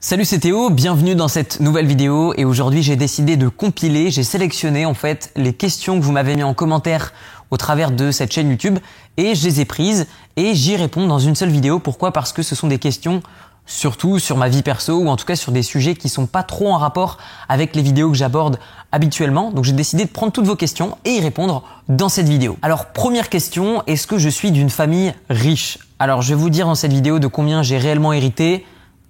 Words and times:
Salut 0.00 0.24
c'est 0.24 0.38
Théo, 0.38 0.70
bienvenue 0.70 1.16
dans 1.16 1.26
cette 1.26 1.58
nouvelle 1.58 1.88
vidéo 1.88 2.32
et 2.36 2.44
aujourd'hui 2.44 2.84
j'ai 2.84 2.94
décidé 2.94 3.36
de 3.36 3.48
compiler, 3.48 4.12
j'ai 4.12 4.22
sélectionné 4.22 4.86
en 4.86 4.94
fait 4.94 5.32
les 5.34 5.52
questions 5.52 5.98
que 5.98 6.04
vous 6.04 6.12
m'avez 6.12 6.36
mis 6.36 6.44
en 6.44 6.54
commentaire 6.54 7.12
au 7.50 7.56
travers 7.56 7.90
de 7.90 8.12
cette 8.12 8.32
chaîne 8.32 8.48
YouTube 8.48 8.78
et 9.16 9.34
je 9.34 9.44
les 9.44 9.60
ai 9.60 9.64
prises 9.64 10.06
et 10.36 10.54
j'y 10.54 10.76
réponds 10.76 11.08
dans 11.08 11.18
une 11.18 11.34
seule 11.34 11.48
vidéo. 11.48 11.80
Pourquoi? 11.80 12.12
Parce 12.12 12.32
que 12.32 12.44
ce 12.44 12.54
sont 12.54 12.68
des 12.68 12.78
questions 12.78 13.24
surtout 13.66 14.20
sur 14.20 14.36
ma 14.36 14.48
vie 14.48 14.62
perso 14.62 15.00
ou 15.00 15.08
en 15.08 15.16
tout 15.16 15.26
cas 15.26 15.34
sur 15.34 15.50
des 15.50 15.64
sujets 15.64 15.96
qui 15.96 16.08
sont 16.08 16.26
pas 16.26 16.44
trop 16.44 16.68
en 16.68 16.78
rapport 16.78 17.18
avec 17.48 17.74
les 17.74 17.82
vidéos 17.82 18.12
que 18.12 18.16
j'aborde 18.16 18.60
habituellement. 18.92 19.50
Donc 19.50 19.64
j'ai 19.64 19.72
décidé 19.72 20.04
de 20.04 20.10
prendre 20.10 20.30
toutes 20.30 20.46
vos 20.46 20.54
questions 20.54 20.96
et 21.04 21.16
y 21.16 21.20
répondre 21.20 21.64
dans 21.88 22.08
cette 22.08 22.28
vidéo. 22.28 22.56
Alors 22.62 22.92
première 22.92 23.28
question, 23.28 23.82
est-ce 23.88 24.06
que 24.06 24.16
je 24.16 24.28
suis 24.28 24.52
d'une 24.52 24.70
famille 24.70 25.12
riche? 25.28 25.80
Alors 25.98 26.22
je 26.22 26.28
vais 26.28 26.40
vous 26.40 26.50
dire 26.50 26.66
dans 26.66 26.76
cette 26.76 26.92
vidéo 26.92 27.18
de 27.18 27.26
combien 27.26 27.64
j'ai 27.64 27.78
réellement 27.78 28.12
hérité. 28.12 28.64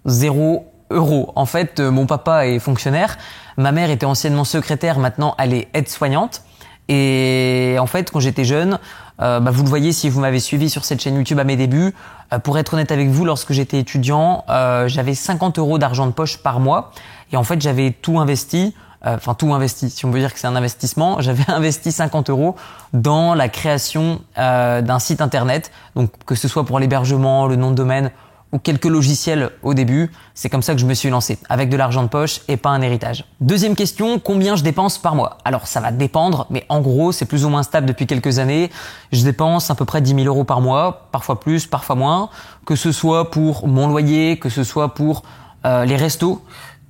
Zéro 0.06 0.67
euros. 0.90 1.32
En 1.36 1.46
fait, 1.46 1.80
euh, 1.80 1.90
mon 1.90 2.06
papa 2.06 2.46
est 2.46 2.58
fonctionnaire, 2.58 3.18
ma 3.56 3.72
mère 3.72 3.90
était 3.90 4.06
anciennement 4.06 4.44
secrétaire, 4.44 4.98
maintenant 4.98 5.34
elle 5.38 5.54
est 5.54 5.68
aide-soignante. 5.74 6.42
Et 6.88 7.76
en 7.78 7.86
fait, 7.86 8.10
quand 8.10 8.20
j'étais 8.20 8.44
jeune, 8.44 8.78
euh, 9.20 9.40
bah, 9.40 9.50
vous 9.50 9.62
le 9.62 9.68
voyez 9.68 9.92
si 9.92 10.08
vous 10.08 10.20
m'avez 10.20 10.40
suivi 10.40 10.70
sur 10.70 10.84
cette 10.84 11.02
chaîne 11.02 11.16
YouTube 11.16 11.38
à 11.38 11.44
mes 11.44 11.56
débuts, 11.56 11.94
euh, 12.32 12.38
pour 12.38 12.58
être 12.58 12.74
honnête 12.74 12.92
avec 12.92 13.08
vous, 13.08 13.24
lorsque 13.24 13.52
j'étais 13.52 13.78
étudiant, 13.78 14.44
j'avais 14.86 15.14
50 15.14 15.58
euros 15.58 15.78
d'argent 15.78 16.06
de 16.06 16.12
poche 16.12 16.38
par 16.38 16.60
mois. 16.60 16.92
Et 17.32 17.36
en 17.36 17.44
fait, 17.44 17.60
j'avais 17.60 17.90
tout 17.90 18.18
investi, 18.18 18.74
enfin 19.04 19.34
tout 19.34 19.52
investi, 19.52 19.90
si 19.90 20.06
on 20.06 20.10
veut 20.10 20.18
dire 20.18 20.32
que 20.32 20.40
c'est 20.40 20.46
un 20.46 20.56
investissement, 20.56 21.20
j'avais 21.20 21.50
investi 21.50 21.92
50 21.92 22.30
euros 22.30 22.56
dans 22.94 23.34
la 23.34 23.50
création 23.50 24.22
d'un 24.36 24.98
site 24.98 25.20
internet, 25.20 25.72
donc 25.94 26.10
que 26.24 26.34
ce 26.34 26.48
soit 26.48 26.64
pour 26.64 26.78
l'hébergement, 26.78 27.46
le 27.46 27.56
nom 27.56 27.70
de 27.70 27.76
domaine 27.76 28.10
ou 28.52 28.58
quelques 28.58 28.86
logiciels 28.86 29.50
au 29.62 29.74
début. 29.74 30.10
C'est 30.34 30.48
comme 30.48 30.62
ça 30.62 30.74
que 30.74 30.80
je 30.80 30.86
me 30.86 30.94
suis 30.94 31.10
lancé, 31.10 31.38
avec 31.48 31.68
de 31.68 31.76
l'argent 31.76 32.02
de 32.02 32.08
poche 32.08 32.40
et 32.48 32.56
pas 32.56 32.70
un 32.70 32.80
héritage. 32.80 33.24
Deuxième 33.40 33.74
question, 33.74 34.18
combien 34.18 34.56
je 34.56 34.62
dépense 34.62 34.98
par 34.98 35.14
mois? 35.14 35.38
Alors 35.44 35.66
ça 35.66 35.80
va 35.80 35.92
dépendre, 35.92 36.46
mais 36.50 36.64
en 36.68 36.80
gros 36.80 37.12
c'est 37.12 37.26
plus 37.26 37.44
ou 37.44 37.48
moins 37.48 37.62
stable 37.62 37.86
depuis 37.86 38.06
quelques 38.06 38.38
années. 38.38 38.70
Je 39.12 39.22
dépense 39.22 39.70
à 39.70 39.74
peu 39.74 39.84
près 39.84 40.00
10 40.00 40.14
000 40.14 40.26
euros 40.26 40.44
par 40.44 40.60
mois, 40.60 41.08
parfois 41.12 41.40
plus, 41.40 41.66
parfois 41.66 41.96
moins, 41.96 42.30
que 42.64 42.76
ce 42.76 42.92
soit 42.92 43.30
pour 43.30 43.66
mon 43.68 43.88
loyer, 43.88 44.38
que 44.38 44.48
ce 44.48 44.64
soit 44.64 44.94
pour 44.94 45.22
euh, 45.66 45.84
les 45.84 45.96
restos, 45.96 46.42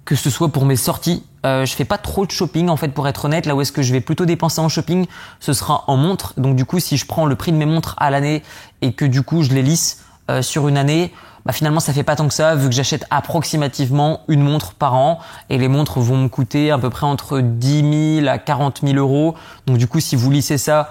que 0.04 0.14
ce 0.14 0.30
soit 0.30 0.48
pour 0.48 0.64
mes 0.64 0.76
sorties. 0.76 1.24
Euh, 1.46 1.64
je 1.64 1.74
fais 1.74 1.84
pas 1.84 1.98
trop 1.98 2.26
de 2.26 2.30
shopping 2.30 2.68
en 2.68 2.76
fait 2.76 2.88
pour 2.88 3.06
être 3.08 3.24
honnête. 3.24 3.46
Là 3.46 3.54
où 3.54 3.60
est-ce 3.60 3.72
que 3.72 3.82
je 3.82 3.92
vais 3.92 4.00
plutôt 4.00 4.26
dépenser 4.26 4.60
en 4.60 4.68
shopping, 4.68 5.06
ce 5.40 5.52
sera 5.52 5.84
en 5.86 5.96
montre. 5.96 6.34
Donc 6.36 6.56
du 6.56 6.64
coup 6.64 6.80
si 6.80 6.96
je 6.96 7.06
prends 7.06 7.26
le 7.26 7.36
prix 7.36 7.52
de 7.52 7.56
mes 7.56 7.66
montres 7.66 7.94
à 7.98 8.10
l'année 8.10 8.42
et 8.82 8.92
que 8.92 9.04
du 9.04 9.22
coup 9.22 9.42
je 9.42 9.50
les 9.50 9.62
lisse 9.62 10.04
euh, 10.30 10.42
sur 10.42 10.68
une 10.68 10.76
année, 10.76 11.12
bah 11.48 11.54
finalement 11.54 11.80
ça 11.80 11.94
fait 11.94 12.02
pas 12.02 12.14
tant 12.14 12.28
que 12.28 12.34
ça 12.34 12.54
vu 12.54 12.68
que 12.68 12.74
j'achète 12.74 13.06
approximativement 13.08 14.20
une 14.28 14.42
montre 14.42 14.74
par 14.74 14.94
an 14.94 15.18
et 15.48 15.56
les 15.56 15.68
montres 15.68 15.98
vont 15.98 16.18
me 16.18 16.28
coûter 16.28 16.70
à 16.70 16.76
peu 16.76 16.90
près 16.90 17.06
entre 17.06 17.40
10 17.40 18.20
000 18.20 18.28
à 18.28 18.36
40 18.36 18.80
000 18.84 18.98
euros. 18.98 19.34
Donc 19.66 19.78
du 19.78 19.86
coup 19.86 19.98
si 19.98 20.14
vous 20.14 20.30
lissez 20.30 20.58
ça 20.58 20.90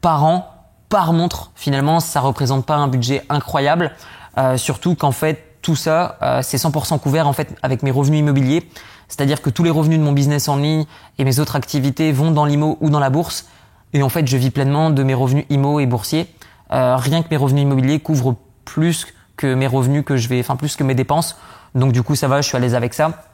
par 0.00 0.22
an, 0.22 0.48
par 0.88 1.12
montre, 1.12 1.50
finalement 1.56 1.98
ça 1.98 2.20
représente 2.20 2.64
pas 2.64 2.76
un 2.76 2.86
budget 2.86 3.24
incroyable. 3.28 3.90
Euh, 4.38 4.56
surtout 4.56 4.94
qu'en 4.94 5.10
fait 5.10 5.58
tout 5.60 5.74
ça 5.74 6.18
euh, 6.22 6.40
c'est 6.40 6.56
100% 6.56 7.00
couvert 7.00 7.26
en 7.26 7.32
fait 7.32 7.56
avec 7.64 7.82
mes 7.82 7.90
revenus 7.90 8.20
immobiliers. 8.20 8.70
C'est-à-dire 9.08 9.42
que 9.42 9.50
tous 9.50 9.64
les 9.64 9.70
revenus 9.70 9.98
de 9.98 10.04
mon 10.04 10.12
business 10.12 10.48
en 10.48 10.58
ligne 10.58 10.84
et 11.18 11.24
mes 11.24 11.40
autres 11.40 11.56
activités 11.56 12.12
vont 12.12 12.30
dans 12.30 12.44
l'IMO 12.44 12.78
ou 12.80 12.90
dans 12.90 13.00
la 13.00 13.10
bourse. 13.10 13.48
Et 13.92 14.04
en 14.04 14.08
fait 14.08 14.28
je 14.28 14.36
vis 14.36 14.52
pleinement 14.52 14.90
de 14.90 15.02
mes 15.02 15.14
revenus 15.14 15.46
IMO 15.50 15.80
et 15.80 15.86
boursiers. 15.86 16.32
Euh, 16.72 16.94
rien 16.94 17.24
que 17.24 17.28
mes 17.28 17.36
revenus 17.36 17.62
immobiliers 17.62 17.98
couvrent 17.98 18.36
plus 18.64 19.08
que 19.36 19.54
mes 19.54 19.66
revenus 19.66 20.04
que 20.04 20.16
je 20.16 20.28
vais, 20.28 20.40
enfin 20.40 20.56
plus 20.56 20.76
que 20.76 20.84
mes 20.84 20.94
dépenses. 20.94 21.36
Donc 21.74 21.92
du 21.92 22.02
coup 22.02 22.14
ça 22.14 22.28
va, 22.28 22.40
je 22.40 22.48
suis 22.48 22.56
à 22.56 22.60
l'aise 22.60 22.74
avec 22.74 22.94
ça. 22.94 23.24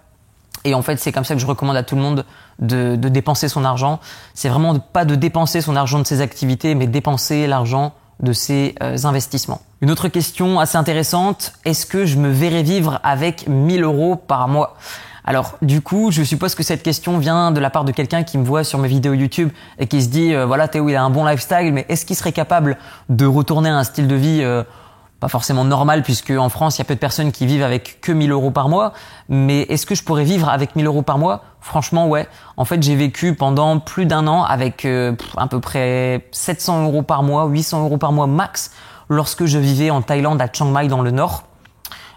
Et 0.64 0.74
en 0.74 0.82
fait, 0.82 0.96
c'est 0.98 1.10
comme 1.10 1.24
ça 1.24 1.34
que 1.34 1.40
je 1.40 1.46
recommande 1.46 1.76
à 1.76 1.82
tout 1.82 1.96
le 1.96 2.02
monde 2.02 2.24
de, 2.60 2.94
de 2.94 3.08
dépenser 3.08 3.48
son 3.48 3.64
argent. 3.64 3.98
C'est 4.34 4.48
vraiment 4.48 4.78
pas 4.78 5.04
de 5.04 5.16
dépenser 5.16 5.60
son 5.60 5.74
argent 5.74 5.98
de 5.98 6.06
ses 6.06 6.20
activités, 6.20 6.74
mais 6.74 6.86
dépenser 6.86 7.46
l'argent 7.46 7.94
de 8.20 8.32
ses 8.32 8.74
euh, 8.82 8.96
investissements. 9.04 9.60
Une 9.80 9.90
autre 9.90 10.08
question 10.08 10.60
assez 10.60 10.78
intéressante, 10.78 11.52
est-ce 11.64 11.86
que 11.86 12.06
je 12.06 12.16
me 12.16 12.30
verrais 12.30 12.62
vivre 12.62 13.00
avec 13.02 13.48
1000 13.48 13.82
euros 13.82 14.16
par 14.16 14.46
mois? 14.48 14.76
Alors 15.24 15.56
du 15.62 15.80
coup, 15.80 16.10
je 16.10 16.22
suppose 16.22 16.54
que 16.54 16.62
cette 16.62 16.82
question 16.82 17.18
vient 17.18 17.52
de 17.52 17.60
la 17.60 17.70
part 17.70 17.84
de 17.84 17.92
quelqu'un 17.92 18.22
qui 18.22 18.38
me 18.38 18.44
voit 18.44 18.64
sur 18.64 18.78
mes 18.78 18.88
vidéos 18.88 19.14
YouTube 19.14 19.50
et 19.78 19.86
qui 19.86 20.02
se 20.02 20.08
dit, 20.08 20.34
euh, 20.34 20.46
voilà 20.46 20.68
Théo, 20.68 20.88
il 20.88 20.96
a 20.96 21.02
un 21.02 21.10
bon 21.10 21.24
lifestyle, 21.24 21.72
mais 21.72 21.84
est-ce 21.88 22.06
qu'il 22.06 22.16
serait 22.16 22.32
capable 22.32 22.76
de 23.08 23.26
retourner 23.26 23.70
à 23.70 23.76
un 23.76 23.84
style 23.84 24.08
de 24.08 24.14
vie 24.14 24.40
euh, 24.42 24.62
pas 25.22 25.28
forcément 25.28 25.64
normal 25.64 26.02
puisque 26.02 26.30
en 26.30 26.48
France 26.48 26.76
il 26.76 26.80
y 26.80 26.82
a 26.82 26.84
peu 26.84 26.96
de 26.96 26.98
personnes 26.98 27.30
qui 27.30 27.46
vivent 27.46 27.62
avec 27.62 28.00
que 28.00 28.10
1000 28.10 28.32
euros 28.32 28.50
par 28.50 28.68
mois. 28.68 28.92
Mais 29.28 29.60
est-ce 29.62 29.86
que 29.86 29.94
je 29.94 30.02
pourrais 30.02 30.24
vivre 30.24 30.48
avec 30.48 30.74
1000 30.74 30.84
euros 30.84 31.02
par 31.02 31.16
mois? 31.16 31.44
Franchement 31.60 32.08
ouais. 32.08 32.26
En 32.56 32.64
fait 32.64 32.82
j'ai 32.82 32.96
vécu 32.96 33.36
pendant 33.36 33.78
plus 33.78 34.04
d'un 34.04 34.26
an 34.26 34.42
avec 34.42 34.84
euh, 34.84 35.14
à 35.36 35.46
peu 35.46 35.60
près 35.60 36.26
700 36.32 36.82
euros 36.82 37.02
par 37.02 37.22
mois, 37.22 37.46
800 37.46 37.84
euros 37.84 37.98
par 37.98 38.10
mois 38.10 38.26
max 38.26 38.72
lorsque 39.08 39.44
je 39.44 39.58
vivais 39.58 39.90
en 39.90 40.02
Thaïlande 40.02 40.42
à 40.42 40.48
Chiang 40.52 40.66
Mai 40.66 40.88
dans 40.88 41.02
le 41.02 41.12
nord. 41.12 41.44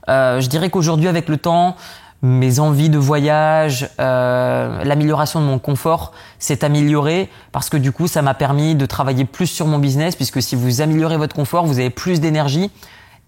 Euh, 0.09 0.41
je 0.41 0.49
dirais 0.49 0.71
qu'aujourd'hui 0.71 1.07
avec 1.07 1.29
le 1.29 1.37
temps 1.37 1.75
mes 2.21 2.59
envies 2.59 2.89
de 2.89 2.97
voyage, 2.97 3.89
euh, 3.99 4.83
l'amélioration 4.83 5.41
de 5.41 5.45
mon 5.45 5.59
confort 5.59 6.11
s'est 6.39 6.63
améliorée 6.63 7.29
parce 7.51 7.69
que 7.69 7.77
du 7.77 7.91
coup 7.91 8.07
ça 8.07 8.21
m'a 8.21 8.33
permis 8.33 8.75
de 8.75 8.85
travailler 8.85 9.25
plus 9.25 9.47
sur 9.47 9.67
mon 9.67 9.77
business 9.77 10.15
puisque 10.15 10.41
si 10.41 10.55
vous 10.55 10.81
améliorez 10.81 11.17
votre 11.17 11.35
confort, 11.35 11.65
vous 11.65 11.79
avez 11.79 11.89
plus 11.89 12.19
d'énergie 12.19 12.71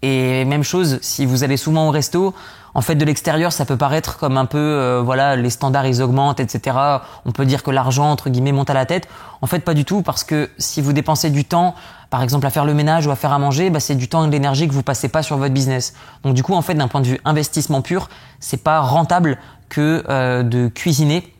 et 0.02 0.44
même 0.44 0.62
chose, 0.62 0.98
si 1.02 1.26
vous 1.26 1.42
allez 1.42 1.56
souvent 1.56 1.88
au 1.88 1.90
resto, 1.90 2.32
en 2.74 2.82
fait 2.82 2.94
de 2.94 3.04
l'extérieur 3.04 3.52
ça 3.52 3.64
peut 3.64 3.76
paraître 3.76 4.16
comme 4.18 4.36
un 4.36 4.46
peu 4.46 4.58
euh, 4.58 5.02
voilà 5.04 5.36
les 5.36 5.50
standards 5.50 5.86
ils 5.86 6.02
augmentent 6.02 6.40
etc. 6.40 6.76
On 7.24 7.32
peut 7.32 7.44
dire 7.44 7.62
que 7.62 7.70
l'argent 7.70 8.10
entre 8.10 8.30
guillemets 8.30 8.52
monte 8.52 8.70
à 8.70 8.74
la 8.74 8.86
tête. 8.86 9.08
En 9.42 9.46
fait 9.46 9.60
pas 9.60 9.74
du 9.74 9.84
tout 9.84 10.02
parce 10.02 10.24
que 10.24 10.50
si 10.58 10.80
vous 10.80 10.92
dépensez 10.92 11.30
du 11.30 11.44
temps 11.44 11.74
par 12.10 12.22
exemple 12.22 12.46
à 12.46 12.50
faire 12.50 12.64
le 12.64 12.74
ménage 12.74 13.06
ou 13.06 13.10
à 13.10 13.16
faire 13.16 13.32
à 13.32 13.38
manger, 13.38 13.70
bah, 13.70 13.80
c'est 13.80 13.94
du 13.94 14.08
temps 14.08 14.24
et 14.24 14.26
de 14.26 14.32
l'énergie 14.32 14.68
que 14.68 14.72
vous 14.72 14.82
passez 14.82 15.08
pas 15.08 15.22
sur 15.22 15.36
votre 15.36 15.54
business. 15.54 15.94
Donc 16.22 16.34
du 16.34 16.42
coup 16.42 16.54
en 16.54 16.62
fait 16.62 16.74
d'un 16.74 16.88
point 16.88 17.00
de 17.00 17.06
vue 17.06 17.20
investissement 17.24 17.82
pur, 17.82 18.08
c'est 18.40 18.62
pas 18.62 18.80
rentable 18.80 19.38
que 19.68 20.04
euh, 20.08 20.42
de 20.42 20.68
cuisiner 20.68 21.34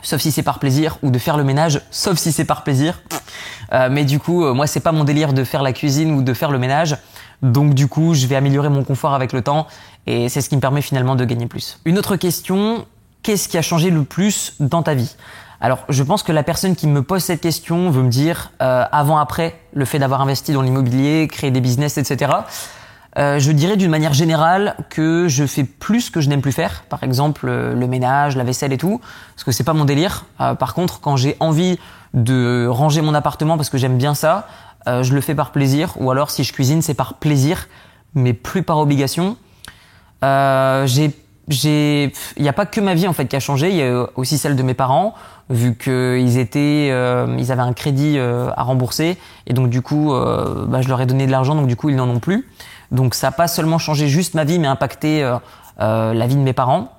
sauf 0.00 0.20
si 0.20 0.30
c'est 0.30 0.44
par 0.44 0.60
plaisir 0.60 0.98
ou 1.02 1.10
de 1.10 1.18
faire 1.18 1.36
le 1.36 1.42
ménage 1.42 1.80
sauf 1.90 2.18
si 2.18 2.32
c'est 2.32 2.44
par 2.44 2.64
plaisir. 2.64 3.02
Euh, 3.72 3.88
mais 3.90 4.04
du 4.04 4.18
coup 4.18 4.44
moi 4.54 4.66
c'est 4.66 4.80
pas 4.80 4.92
mon 4.92 5.04
délire 5.04 5.32
de 5.32 5.44
faire 5.44 5.62
la 5.62 5.72
cuisine 5.72 6.12
ou 6.12 6.22
de 6.22 6.34
faire 6.34 6.50
le 6.50 6.58
ménage. 6.58 6.96
Donc 7.42 7.74
du 7.74 7.86
coup, 7.86 8.14
je 8.14 8.26
vais 8.26 8.36
améliorer 8.36 8.68
mon 8.68 8.84
confort 8.84 9.14
avec 9.14 9.32
le 9.32 9.42
temps 9.42 9.66
et 10.06 10.28
c'est 10.28 10.40
ce 10.40 10.48
qui 10.48 10.56
me 10.56 10.60
permet 10.60 10.82
finalement 10.82 11.16
de 11.16 11.24
gagner 11.24 11.46
plus. 11.46 11.78
Une 11.84 11.98
autre 11.98 12.16
question, 12.16 12.86
qu'est-ce 13.22 13.48
qui 13.48 13.58
a 13.58 13.62
changé 13.62 13.90
le 13.90 14.04
plus 14.04 14.54
dans 14.60 14.82
ta 14.82 14.94
vie? 14.94 15.14
Alors, 15.60 15.84
je 15.88 16.02
pense 16.02 16.22
que 16.22 16.30
la 16.30 16.42
personne 16.42 16.76
qui 16.76 16.86
me 16.86 17.02
pose 17.02 17.22
cette 17.22 17.40
question 17.40 17.90
veut 17.90 18.02
me 18.02 18.10
dire 18.10 18.52
euh, 18.62 18.84
avant-après 18.92 19.58
le 19.72 19.84
fait 19.84 19.98
d'avoir 19.98 20.20
investi 20.20 20.52
dans 20.52 20.62
l'immobilier, 20.62 21.26
créer 21.28 21.50
des 21.50 21.60
business, 21.60 21.98
etc. 21.98 22.32
Euh, 23.16 23.40
je 23.40 23.50
dirais 23.50 23.76
d'une 23.76 23.90
manière 23.90 24.12
générale 24.12 24.76
que 24.90 25.26
je 25.26 25.44
fais 25.46 25.64
plus 25.64 26.10
que 26.10 26.20
je 26.20 26.28
n'aime 26.28 26.42
plus 26.42 26.52
faire. 26.52 26.84
Par 26.88 27.02
exemple, 27.02 27.46
le 27.46 27.86
ménage, 27.88 28.36
la 28.36 28.44
vaisselle 28.44 28.72
et 28.72 28.78
tout, 28.78 29.00
parce 29.34 29.42
que 29.42 29.50
c'est 29.50 29.64
pas 29.64 29.72
mon 29.72 29.84
délire. 29.84 30.26
Euh, 30.40 30.54
par 30.54 30.74
contre, 30.74 31.00
quand 31.00 31.16
j'ai 31.16 31.36
envie 31.40 31.78
de 32.14 32.68
ranger 32.70 33.02
mon 33.02 33.14
appartement 33.14 33.56
parce 33.56 33.70
que 33.70 33.78
j'aime 33.78 33.98
bien 33.98 34.14
ça, 34.14 34.46
euh, 34.86 35.02
je 35.02 35.14
le 35.14 35.20
fais 35.20 35.34
par 35.34 35.52
plaisir, 35.52 35.94
ou 35.96 36.10
alors 36.10 36.30
si 36.30 36.44
je 36.44 36.52
cuisine, 36.52 36.82
c'est 36.82 36.94
par 36.94 37.14
plaisir, 37.14 37.68
mais 38.14 38.32
plus 38.32 38.62
par 38.62 38.78
obligation. 38.78 39.36
Euh, 40.24 40.86
j'ai 40.86 41.14
j'ai 41.48 42.12
il 42.36 42.42
n'y 42.42 42.48
a 42.48 42.52
pas 42.52 42.66
que 42.66 42.80
ma 42.80 42.94
vie 42.94 43.08
en 43.08 43.12
fait 43.12 43.26
qui 43.26 43.36
a 43.36 43.40
changé. 43.40 43.70
Il 43.70 43.76
y 43.76 43.82
a 43.82 44.06
aussi 44.16 44.38
celle 44.38 44.56
de 44.56 44.62
mes 44.62 44.74
parents 44.74 45.14
vu 45.50 45.76
qu'ils 45.76 46.38
étaient 46.38 46.88
euh, 46.90 47.34
ils 47.38 47.50
avaient 47.52 47.62
un 47.62 47.72
crédit 47.72 48.18
euh, 48.18 48.50
à 48.56 48.62
rembourser. 48.62 49.18
Et 49.46 49.54
donc 49.54 49.70
du 49.70 49.82
coup 49.82 50.12
euh, 50.12 50.66
bah, 50.66 50.82
je 50.82 50.88
leur 50.88 51.00
ai 51.00 51.06
donné 51.06 51.26
de 51.26 51.32
l'argent 51.32 51.54
donc 51.54 51.66
du 51.66 51.76
coup 51.76 51.88
ils 51.88 51.96
n'en 51.96 52.08
ont 52.08 52.20
plus. 52.20 52.46
Donc 52.90 53.14
ça 53.14 53.28
n'a 53.28 53.32
pas 53.32 53.48
seulement 53.48 53.78
changé 53.78 54.08
juste 54.08 54.34
ma 54.34 54.44
vie 54.44 54.58
mais 54.58 54.68
impacté 54.68 55.22
la 55.78 56.26
vie 56.26 56.36
de 56.36 56.40
mes 56.40 56.52
parents. 56.52 56.92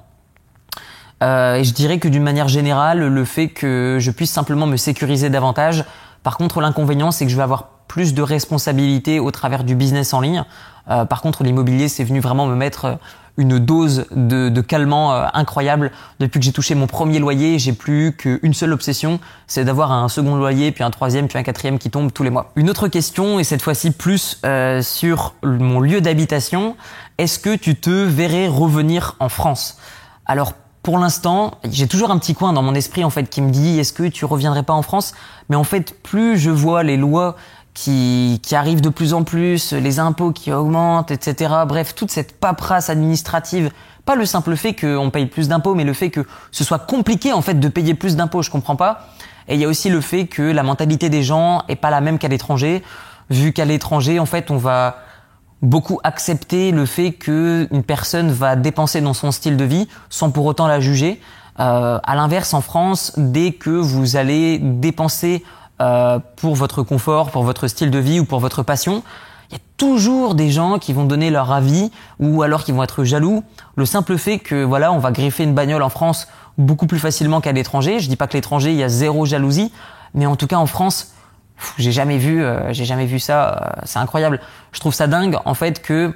Et 1.22 1.64
je 1.64 1.74
dirais 1.74 2.00
que 2.00 2.08
d'une 2.08 2.24
manière 2.24 2.48
générale 2.48 3.08
le 3.08 3.26
fait 3.26 3.50
que 3.50 3.98
je 4.00 4.12
puisse 4.12 4.32
simplement 4.32 4.68
me 4.68 4.78
sécuriser 4.78 5.30
davantage. 5.30 5.86
Par 6.24 6.38
contre, 6.38 6.62
l'inconvénient, 6.62 7.12
c'est 7.12 7.26
que 7.26 7.32
je 7.32 7.36
vais 7.38 7.44
avoir 7.44 7.70
plus 7.88 8.14
de 8.14 8.22
responsabilités 8.22 9.20
au 9.20 9.32
travers 9.32 9.64
du 9.64 9.76
business 9.76 10.14
en 10.14 10.22
ligne. 10.22 10.46
Euh, 10.90 11.06
par 11.06 11.22
contre, 11.22 11.44
l'immobilier, 11.44 11.88
c'est 11.88 12.04
venu 12.04 12.20
vraiment 12.20 12.46
me 12.46 12.56
mettre 12.56 12.86
euh, 12.86 12.96
une 13.38 13.60
dose 13.60 14.06
de, 14.12 14.62
calmant 14.62 15.14
euh, 15.14 15.28
incroyable. 15.34 15.92
Depuis 16.20 16.40
que 16.40 16.46
j'ai 16.46 16.52
touché 16.52 16.76
mon 16.76 16.88
premier 16.88 17.20
loyer, 17.20 17.60
j'ai 17.60 17.74
plus 17.74 18.14
qu'une 18.16 18.54
seule 18.54 18.74
obsession, 18.74 19.20
c'est 19.48 19.64
d'avoir 19.64 19.92
un 19.92 20.10
second 20.10 20.36
loyer, 20.36 20.72
puis 20.72 20.84
un 20.84 20.92
troisième, 20.92 21.28
puis 21.28 21.38
un 21.38 21.44
quatrième 21.44 21.80
qui 21.80 21.90
tombe 21.90 22.12
tous 22.12 22.24
les 22.24 22.30
mois. 22.30 22.52
Une 22.56 22.70
autre 22.70 22.88
question, 22.88 23.40
et 23.40 23.44
cette 23.44 23.62
fois-ci 23.62 23.92
plus 23.92 24.42
sur 24.82 25.36
mon 25.44 25.80
lieu 25.80 26.02
d'habitation, 26.02 26.76
est-ce 27.18 27.40
que 27.40 27.56
tu 27.56 27.76
te 27.76 27.90
verrais 27.90 28.48
revenir 28.48 29.16
en 29.20 29.30
France? 29.30 29.78
Alors 30.26 30.54
pour 30.82 30.98
l'instant, 30.98 31.60
j'ai 31.70 31.88
toujours 31.88 32.10
un 32.10 32.18
petit 32.18 32.34
coin 32.34 32.54
dans 32.54 32.64
mon 32.64 32.74
esprit 32.74 33.04
en 33.04 33.10
fait 33.10 33.30
qui 33.30 33.42
me 33.42 33.52
dit 33.52 33.80
est-ce 33.80 33.92
que 33.92 34.08
tu 34.08 34.26
reviendrais 34.26 34.64
pas 34.64 34.74
en 34.74 34.82
France? 34.82 35.14
Mais 35.50 35.56
en 35.56 35.64
fait, 35.64 35.94
plus 36.02 36.38
je 36.38 36.50
vois 36.50 36.84
les 36.84 36.96
lois 36.96 37.36
qui, 37.80 38.42
qui 38.44 38.58
arrivent 38.58 38.82
de 38.82 38.90
plus 38.90 39.14
en 39.14 39.24
plus, 39.24 39.72
les 39.72 40.00
impôts 40.00 40.34
qui 40.34 40.52
augmentent, 40.52 41.12
etc. 41.12 41.54
Bref, 41.66 41.96
toute 41.96 42.12
cette 42.12 42.38
paperasse 42.38 42.90
administrative 42.90 43.72
pas 44.04 44.16
le 44.16 44.26
simple 44.26 44.56
fait 44.58 44.74
qu'on 44.74 45.12
paye 45.12 45.28
plus 45.28 45.48
d'impôts, 45.48 45.76
mais 45.76 45.86
le 45.86 45.94
fait 45.94 46.10
que 46.10 46.26
ce 46.52 46.64
soit 46.64 46.80
compliqué 46.80 47.32
en 47.32 47.42
fait 47.42 47.58
de 47.58 47.68
payer 47.70 47.94
plus 47.94 48.18
d'impôts, 48.18 48.42
je 48.42 48.50
comprends 48.50 48.76
pas. 48.76 49.08
Et 49.48 49.54
il 49.54 49.62
y 49.62 49.66
a 49.66 49.68
aussi 49.68 49.90
le 49.90 50.02
fait 50.02 50.26
que 50.26 50.42
la 50.42 50.64
mentalité 50.64 51.10
des 51.10 51.24
gens 51.24 51.64
est 51.70 51.78
pas 51.78 51.90
la 51.90 52.02
même 52.02 52.18
qu'à 52.18 52.28
l'étranger, 52.28 52.84
vu 53.30 53.54
qu'à 53.54 53.66
l'étranger 53.66 54.20
en 54.20 54.26
fait 54.26 54.52
on 54.52 54.58
va 54.58 54.98
beaucoup 55.62 56.00
accepter 56.04 56.72
le 56.72 56.86
fait 56.86 57.14
qu'une 57.14 57.84
personne 57.86 58.32
va 58.32 58.56
dépenser 58.58 59.00
dans 59.00 59.14
son 59.14 59.32
style 59.32 59.56
de 59.56 59.66
vie 59.66 59.88
sans 60.10 60.32
pour 60.32 60.46
autant 60.46 60.68
la 60.68 60.82
juger. 60.82 61.22
Euh, 61.60 62.00
à 62.04 62.16
l'inverse, 62.16 62.54
en 62.54 62.62
France, 62.62 63.14
dès 63.16 63.52
que 63.52 63.70
vous 63.70 64.16
allez 64.16 64.60
dépenser 64.60 65.44
euh, 65.82 66.20
pour 66.36 66.56
votre 66.56 66.84
confort, 66.84 67.32
pour 67.32 67.44
votre 67.44 67.68
style 67.68 67.92
de 67.92 68.00
vie 68.00 68.20
ou 68.20 68.26
pour 68.26 68.40
votre 68.40 68.64
passion, 68.64 69.04
il 69.50 69.54
y 69.54 69.58
a 69.58 69.64
toujours 69.78 70.36
des 70.36 70.52
gens 70.52 70.78
qui 70.78 70.94
vont 70.94 71.06
donner 71.06 71.32
leur 71.32 71.52
avis 71.52 71.92
ou 72.20 72.44
alors 72.44 72.64
qui 72.64 72.72
vont 72.72 72.84
être 72.84 73.04
jaloux. 73.04 73.44
Le 73.76 73.86
simple 73.86 74.18
fait 74.18 74.40
que 74.40 74.64
voilà, 74.64 74.92
on 74.92 75.00
va 75.00 75.12
griffer 75.12 75.44
une 75.44 75.56
bagnole 75.56 75.82
en 75.82 75.90
France 75.90 76.28
beaucoup 76.58 76.86
plus 76.86 77.00
facilement 77.00 77.42
qu'à 77.42 77.52
l'étranger. 77.52 78.00
Je 78.00 78.10
dis 78.10 78.16
pas 78.16 78.28
que 78.28 78.34
l'étranger 78.34 78.72
il 78.72 78.78
y 78.78 78.84
a 78.84 78.90
zéro 78.90 79.26
jalousie, 79.26 79.72
mais 80.14 80.26
en 80.26 80.36
tout 80.36 80.48
cas 80.48 80.58
en 80.58 80.68
France, 80.68 81.14
j'ai 81.78 81.92
jamais 81.92 82.18
vu, 82.18 82.44
euh, 82.44 82.72
j'ai 82.74 82.86
jamais 82.86 83.06
vu 83.06 83.20
ça. 83.20 83.50
Euh, 83.50 83.82
c'est 83.86 84.00
incroyable. 84.00 84.40
Je 84.72 84.80
trouve 84.80 84.94
ça 84.94 85.08
dingue 85.08 85.38
en 85.46 85.54
fait 85.54 85.82
que 85.82 86.14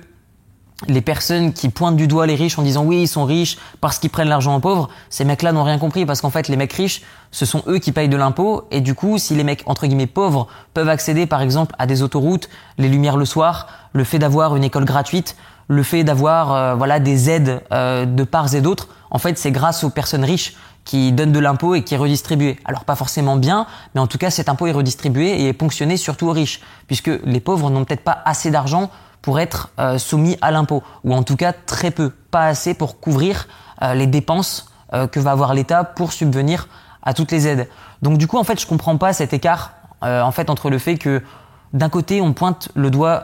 les 0.88 1.02
personnes 1.02 1.54
qui 1.54 1.70
pointent 1.70 1.96
du 1.96 2.08
doigt 2.08 2.28
les 2.28 2.36
riches 2.36 2.58
en 2.60 2.64
disant 2.64 2.84
oui 2.84 3.04
ils 3.04 3.08
sont 3.08 3.26
riches 3.26 3.58
parce 3.80 4.00
qu'ils 4.00 4.10
prennent 4.10 4.30
l'argent 4.30 4.56
aux 4.56 4.60
pauvres, 4.60 4.90
ces 5.10 5.26
mecs-là 5.26 5.52
n'ont 5.52 5.64
rien 5.64 5.78
compris 5.78 6.06
parce 6.06 6.22
qu'en 6.22 6.30
fait 6.30 6.48
les 6.48 6.58
mecs 6.58 6.74
riches 6.74 7.02
ce 7.32 7.46
sont 7.46 7.64
eux 7.68 7.80
qui 7.80 7.92
payent 7.92 8.10
de 8.10 8.18
l'impôt 8.18 8.68
et 8.72 8.82
du 8.82 8.96
coup 8.96 9.18
si 9.18 9.36
les 9.36 9.44
mecs 9.44 9.64
entre 9.66 9.88
guillemets 9.88 10.08
pauvres 10.08 10.48
peuvent 10.74 10.90
accéder 10.90 11.26
par 11.26 11.42
exemple 11.42 11.76
à 11.80 11.86
des 11.86 12.02
autoroutes, 12.02 12.50
les 12.78 12.90
lumières 12.90 13.18
le 13.18 13.26
soir, 13.26 13.68
le 13.94 14.04
fait 14.04 14.20
d'avoir 14.20 14.56
une 14.56 14.64
école 14.64 14.86
gratuite, 14.86 15.36
le 15.68 15.84
fait 15.84 16.04
d'avoir 16.04 16.54
euh, 16.54 16.76
voilà 16.76 17.00
des 17.00 17.30
aides 17.30 17.62
euh, 17.72 18.06
de 18.06 18.24
parts 18.24 18.54
et 18.54 18.62
d'autres, 18.62 18.90
en 19.10 19.20
fait 19.20 19.38
c'est 19.38 19.52
grâce 19.52 19.84
aux 19.84 19.90
personnes 19.90 20.26
riches 20.26 20.56
qui 20.86 21.14
donnent 21.14 21.32
de 21.32 21.40
l'impôt 21.40 21.76
et 21.76 21.84
qui 21.84 21.96
est. 21.96 22.58
Alors 22.66 22.84
pas 22.84 22.96
forcément 22.96 23.38
bien, 23.38 23.66
mais 23.96 24.02
en 24.02 24.08
tout 24.08 24.18
cas 24.18 24.30
cet 24.30 24.50
impôt 24.50 24.68
est 24.68 24.72
redistribué 24.72 25.42
et 25.42 25.48
est 25.48 25.54
ponctionné 25.54 25.98
surtout 25.98 26.28
aux 26.28 26.34
riches, 26.34 26.60
puisque 26.88 27.12
les 27.24 27.40
pauvres 27.40 27.70
n'ont 27.70 27.86
peut-être 27.86 28.04
pas 28.04 28.22
assez 28.26 28.52
d'argent 28.52 28.90
pour 29.24 29.40
être 29.40 29.70
euh, 29.80 29.98
soumis 29.98 30.38
à 30.42 30.52
l'impôt, 30.52 30.84
ou 31.04 31.16
en 31.16 31.24
tout 31.24 31.38
cas 31.38 31.54
très 31.54 31.90
peu, 31.90 32.12
pas 32.30 32.46
assez 32.46 32.76
pour 32.76 33.00
couvrir 33.00 33.48
euh, 33.82 33.96
les 33.96 34.06
dépenses 34.06 34.68
euh, 34.94 35.08
que 35.08 35.20
va 35.20 35.32
avoir 35.32 35.56
l'État 35.56 35.84
pour 35.84 36.12
subvenir 36.12 36.68
à 37.02 37.16
toutes 37.16 37.32
les 37.32 37.48
aides. 37.48 37.70
Donc 38.04 38.20
du 38.20 38.28
coup, 38.28 38.38
en 38.38 38.44
fait, 38.44 38.60
je 38.60 38.68
comprends 38.68 38.98
pas 38.98 39.14
cet 39.14 39.34
écart 39.34 39.72
en 40.06 40.32
fait 40.32 40.50
entre 40.50 40.70
le 40.70 40.80
fait 40.80 40.98
que 40.98 41.24
d'un 41.72 41.88
côté 41.88 42.20
on 42.20 42.34
pointe 42.34 42.68
le 42.76 42.92
doigt, 42.92 43.24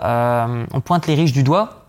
on 0.73 0.79
pointe 0.79 1.07
les 1.07 1.13
riches 1.13 1.33
du 1.33 1.43
doigt, 1.43 1.87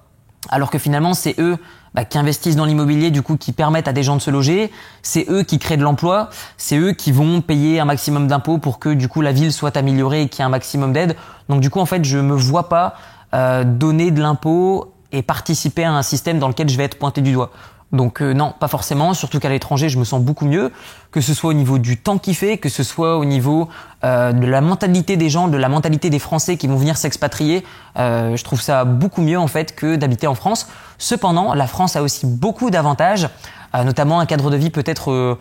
alors 0.48 0.68
que 0.68 0.80
finalement 0.80 1.14
c'est 1.14 1.38
eux 1.38 1.58
bah, 1.94 2.04
qui 2.04 2.18
investissent 2.18 2.56
dans 2.56 2.64
l'immobilier, 2.64 3.12
du 3.12 3.22
coup 3.22 3.36
qui 3.36 3.52
permettent 3.52 3.86
à 3.86 3.92
des 3.92 4.02
gens 4.02 4.16
de 4.16 4.20
se 4.20 4.32
loger, 4.32 4.72
c'est 5.02 5.26
eux 5.28 5.44
qui 5.44 5.60
créent 5.60 5.76
de 5.76 5.84
l'emploi, 5.84 6.30
c'est 6.56 6.76
eux 6.76 6.92
qui 6.92 7.12
vont 7.12 7.40
payer 7.40 7.78
un 7.78 7.84
maximum 7.84 8.26
d'impôts 8.26 8.58
pour 8.58 8.80
que 8.80 8.88
du 8.88 9.06
coup 9.06 9.20
la 9.20 9.30
ville 9.30 9.52
soit 9.52 9.76
améliorée 9.76 10.22
et 10.22 10.28
qu'il 10.28 10.40
y 10.40 10.42
ait 10.42 10.46
un 10.46 10.50
maximum 10.50 10.92
d'aide. 10.92 11.14
Donc 11.48 11.60
du 11.60 11.70
coup 11.70 11.78
en 11.78 11.86
fait 11.86 12.04
je 12.04 12.18
me 12.18 12.34
vois 12.34 12.68
pas 12.68 12.94
euh, 13.32 13.62
donner 13.62 14.10
de 14.10 14.20
l'impôt 14.20 14.92
et 15.12 15.22
participer 15.22 15.84
à 15.84 15.92
un 15.92 16.02
système 16.02 16.40
dans 16.40 16.48
lequel 16.48 16.68
je 16.68 16.76
vais 16.76 16.82
être 16.82 16.98
pointé 16.98 17.20
du 17.20 17.32
doigt. 17.32 17.50
Donc 17.92 18.22
euh, 18.22 18.32
non, 18.32 18.52
pas 18.58 18.66
forcément, 18.66 19.14
surtout 19.14 19.38
qu'à 19.38 19.48
l'étranger, 19.48 19.88
je 19.88 19.98
me 19.98 20.04
sens 20.04 20.20
beaucoup 20.20 20.46
mieux, 20.46 20.72
que 21.12 21.20
ce 21.20 21.32
soit 21.32 21.50
au 21.50 21.52
niveau 21.52 21.78
du 21.78 21.96
temps 21.96 22.18
qu'il 22.18 22.34
fait, 22.34 22.58
que 22.58 22.68
ce 22.68 22.82
soit 22.82 23.18
au 23.18 23.24
niveau 23.24 23.68
euh, 24.02 24.32
de 24.32 24.46
la 24.46 24.60
mentalité 24.60 25.16
des 25.16 25.28
gens, 25.28 25.46
de 25.46 25.56
la 25.56 25.68
mentalité 25.68 26.10
des 26.10 26.18
Français 26.18 26.56
qui 26.56 26.66
vont 26.66 26.76
venir 26.76 26.96
s'expatrier. 26.96 27.64
je 27.96 28.42
trouve 28.42 28.60
ça 28.60 28.84
beaucoup 28.84 29.22
mieux 29.22 29.38
en 29.38 29.46
fait 29.46 29.76
que 29.76 29.94
d'habiter 29.94 30.26
en 30.26 30.34
France. 30.34 30.68
Cependant, 30.98 31.54
la 31.54 31.68
France 31.68 31.94
a 31.94 32.02
aussi 32.02 32.26
beaucoup 32.26 32.70
d'avantages, 32.70 33.28
notamment 33.74 34.18
un 34.18 34.26
cadre 34.26 34.50
de 34.50 34.56
vie 34.56 34.70
peut-être 34.70 35.38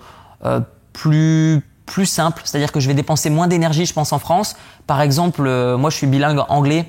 plus 0.93 1.63
plus 1.85 2.05
simple, 2.05 2.43
c'est-à-dire 2.45 2.71
que 2.71 2.79
je 2.79 2.87
vais 2.87 2.93
dépenser 2.93 3.31
moins 3.31 3.47
d'énergie, 3.47 3.87
je 3.87 3.93
pense, 3.93 4.13
en 4.13 4.19
France. 4.19 4.55
Par 4.85 5.01
exemple, 5.01 5.41
moi 5.75 5.89
je 5.89 5.95
suis 5.95 6.05
bilingue 6.05 6.43
anglais 6.47 6.85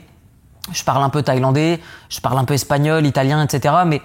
je 0.73 0.85
parle 0.85 1.03
un 1.03 1.09
peu 1.09 1.23
thaïlandais, 1.23 1.81
je 2.09 2.21
parle 2.21 2.39
un 2.39 2.45
peu 2.45 2.55
espagnol, 2.55 3.07
italien, 3.07 3.43
etc. 3.43 3.75
Mais 3.87 4.03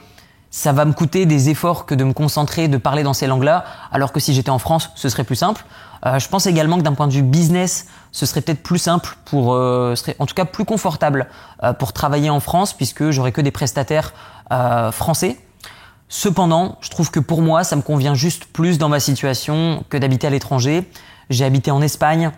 ça 0.49 0.71
va 0.71 0.85
me 0.85 0.93
coûter 0.93 1.25
des 1.25 1.49
efforts 1.49 1.85
que 1.85 1.95
de 1.95 2.03
me 2.03 2.13
concentrer, 2.13 2.67
de 2.67 2.77
parler 2.77 3.03
dans 3.03 3.13
ces 3.13 3.27
langues-là, 3.27 3.65
alors 3.91 4.11
que 4.11 4.19
si 4.19 4.33
j'étais 4.33 4.51
en 4.51 4.59
France, 4.59 4.89
ce 4.95 5.09
serait 5.09 5.25
plus 5.25 5.35
simple. 5.35 5.65
Euh, 6.05 6.19
je 6.19 6.29
pense 6.29 6.45
également 6.45 6.77
que 6.77 6.81
d'un 6.81 6.93
point 6.93 7.07
de 7.07 7.13
vue 7.13 7.23
business, 7.23 7.87
ce 8.11 8.25
serait 8.25 8.41
peut-être 8.41 8.63
plus 8.63 8.77
simple 8.77 9.17
pour, 9.25 9.53
euh, 9.53 9.95
en 10.19 10.25
tout 10.25 10.35
cas 10.35 10.45
plus 10.45 10.65
confortable 10.65 11.27
euh, 11.63 11.73
pour 11.73 11.93
travailler 11.93 12.29
en 12.29 12.39
France, 12.39 12.73
puisque 12.73 13.09
j'aurais 13.09 13.31
que 13.31 13.41
des 13.41 13.51
prestataires 13.51 14.13
français. 14.91 15.39
Cependant, 16.07 16.77
je 16.79 16.91
trouve 16.91 17.09
que 17.09 17.19
pour 17.19 17.41
moi, 17.41 17.63
ça 17.63 17.75
me 17.75 17.81
convient 17.81 18.13
juste 18.13 18.45
plus 18.45 18.77
dans 18.77 18.89
ma 18.89 18.99
situation 18.99 19.83
que 19.89 19.97
d'habiter 19.97 20.27
à 20.27 20.29
l'étranger. 20.29 20.87
J'ai 21.31 21.45
habité 21.45 21.71
en 21.71 21.81
Espagne, 21.81 22.29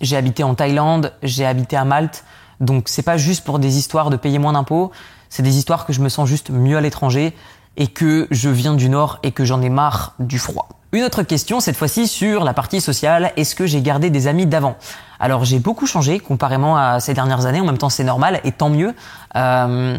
j'ai 0.00 0.16
habité 0.16 0.42
en 0.44 0.54
Thaïlande, 0.54 1.12
j'ai 1.22 1.44
habité 1.44 1.76
à 1.76 1.84
Malte. 1.84 2.24
Donc 2.60 2.88
c'est 2.88 3.02
pas 3.02 3.16
juste 3.16 3.44
pour 3.44 3.58
des 3.58 3.78
histoires 3.78 4.10
de 4.10 4.16
payer 4.16 4.38
moins 4.38 4.52
d'impôts, 4.52 4.90
c'est 5.28 5.42
des 5.42 5.58
histoires 5.58 5.86
que 5.86 5.92
je 5.92 6.00
me 6.00 6.08
sens 6.08 6.28
juste 6.28 6.50
mieux 6.50 6.76
à 6.76 6.80
l'étranger 6.80 7.34
et 7.76 7.88
que 7.88 8.26
je 8.30 8.48
viens 8.48 8.74
du 8.74 8.88
nord 8.88 9.18
et 9.22 9.32
que 9.32 9.44
j'en 9.44 9.60
ai 9.60 9.68
marre 9.68 10.14
du 10.18 10.38
froid. 10.38 10.68
Une 10.92 11.04
autre 11.04 11.22
question, 11.22 11.60
cette 11.60 11.76
fois-ci 11.76 12.08
sur 12.08 12.44
la 12.44 12.54
partie 12.54 12.80
sociale, 12.80 13.32
est-ce 13.36 13.54
que 13.54 13.66
j'ai 13.66 13.82
gardé 13.82 14.08
des 14.08 14.28
amis 14.28 14.46
d'avant? 14.46 14.76
Alors 15.20 15.44
j'ai 15.44 15.58
beaucoup 15.58 15.86
changé 15.86 16.20
comparément 16.20 16.76
à 16.76 17.00
ces 17.00 17.12
dernières 17.12 17.44
années, 17.44 17.60
en 17.60 17.66
même 17.66 17.76
temps 17.76 17.90
c'est 17.90 18.04
normal 18.04 18.40
et 18.44 18.52
tant 18.52 18.70
mieux. 18.70 18.94
Euh, 19.34 19.98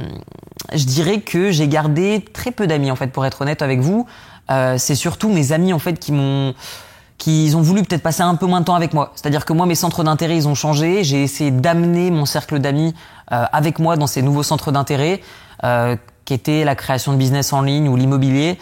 je 0.73 0.85
dirais 0.85 1.19
que 1.19 1.51
j'ai 1.51 1.67
gardé 1.67 2.25
très 2.33 2.51
peu 2.51 2.65
d'amis 2.65 2.89
en 2.89 2.95
fait 2.95 3.07
pour 3.07 3.25
être 3.25 3.41
honnête 3.41 3.61
avec 3.61 3.79
vous. 3.79 4.07
Euh, 4.49 4.77
c'est 4.77 4.95
surtout 4.95 5.29
mes 5.29 5.51
amis 5.51 5.73
en 5.73 5.79
fait 5.79 5.99
qui 5.99 6.13
m'ont 6.13 6.55
qu'ils 7.17 7.57
ont 7.57 7.61
voulu 7.61 7.83
peut-être 7.83 8.03
passer 8.03 8.21
un 8.21 8.35
peu 8.35 8.45
moins 8.45 8.59
de 8.59 8.65
temps 8.65 8.75
avec 8.75 8.93
moi. 8.93 9.11
C'est-à-dire 9.15 9.45
que 9.45 9.53
moi, 9.53 9.65
mes 9.65 9.75
centres 9.75 10.03
d'intérêt, 10.03 10.35
ils 10.37 10.47
ont 10.47 10.55
changé. 10.55 11.03
J'ai 11.03 11.23
essayé 11.23 11.51
d'amener 11.51 12.11
mon 12.11 12.25
cercle 12.25 12.59
d'amis 12.59 12.93
euh, 13.31 13.45
avec 13.51 13.79
moi 13.79 13.97
dans 13.97 14.07
ces 14.07 14.21
nouveaux 14.21 14.43
centres 14.43 14.71
d'intérêt, 14.71 15.21
euh, 15.63 15.95
qui 16.25 16.33
étaient 16.33 16.63
la 16.63 16.75
création 16.75 17.13
de 17.13 17.17
business 17.17 17.53
en 17.53 17.61
ligne 17.61 17.89
ou 17.89 17.95
l'immobilier. 17.95 18.59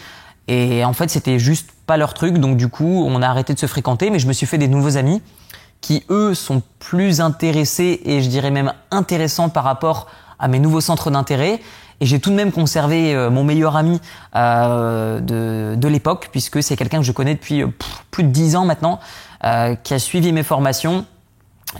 Et 0.48 0.84
en 0.84 0.92
fait, 0.92 1.10
c'était 1.10 1.38
juste 1.38 1.70
pas 1.86 1.96
leur 1.96 2.14
truc. 2.14 2.38
Donc 2.38 2.56
du 2.56 2.68
coup, 2.68 3.04
on 3.06 3.20
a 3.20 3.28
arrêté 3.28 3.52
de 3.52 3.58
se 3.58 3.66
fréquenter, 3.66 4.10
mais 4.10 4.18
je 4.18 4.26
me 4.26 4.32
suis 4.32 4.46
fait 4.46 4.58
des 4.58 4.68
nouveaux 4.68 4.96
amis 4.96 5.20
qui, 5.80 6.04
eux, 6.08 6.34
sont 6.34 6.62
plus 6.78 7.20
intéressés 7.20 8.00
et 8.04 8.22
je 8.22 8.28
dirais 8.28 8.50
même 8.50 8.72
intéressants 8.90 9.50
par 9.50 9.64
rapport 9.64 10.06
à 10.38 10.48
mes 10.48 10.58
nouveaux 10.58 10.80
centres 10.80 11.10
d'intérêt. 11.10 11.60
Et 12.00 12.06
j'ai 12.06 12.20
tout 12.20 12.30
de 12.30 12.34
même 12.34 12.52
conservé 12.52 13.14
euh, 13.14 13.30
mon 13.30 13.42
meilleur 13.42 13.76
ami 13.76 14.00
euh, 14.34 15.20
de, 15.20 15.74
de 15.76 15.88
l'époque, 15.88 16.28
puisque 16.30 16.62
c'est 16.62 16.76
quelqu'un 16.76 16.98
que 16.98 17.04
je 17.04 17.12
connais 17.12 17.34
depuis 17.34 17.62
euh, 17.62 17.68
plus 18.10 18.22
de 18.22 18.28
dix 18.28 18.56
ans 18.56 18.64
maintenant, 18.64 19.00
qui 19.84 19.94
a 19.94 19.98
suivi 20.00 20.32
mes 20.32 20.42
formations, 20.42 21.04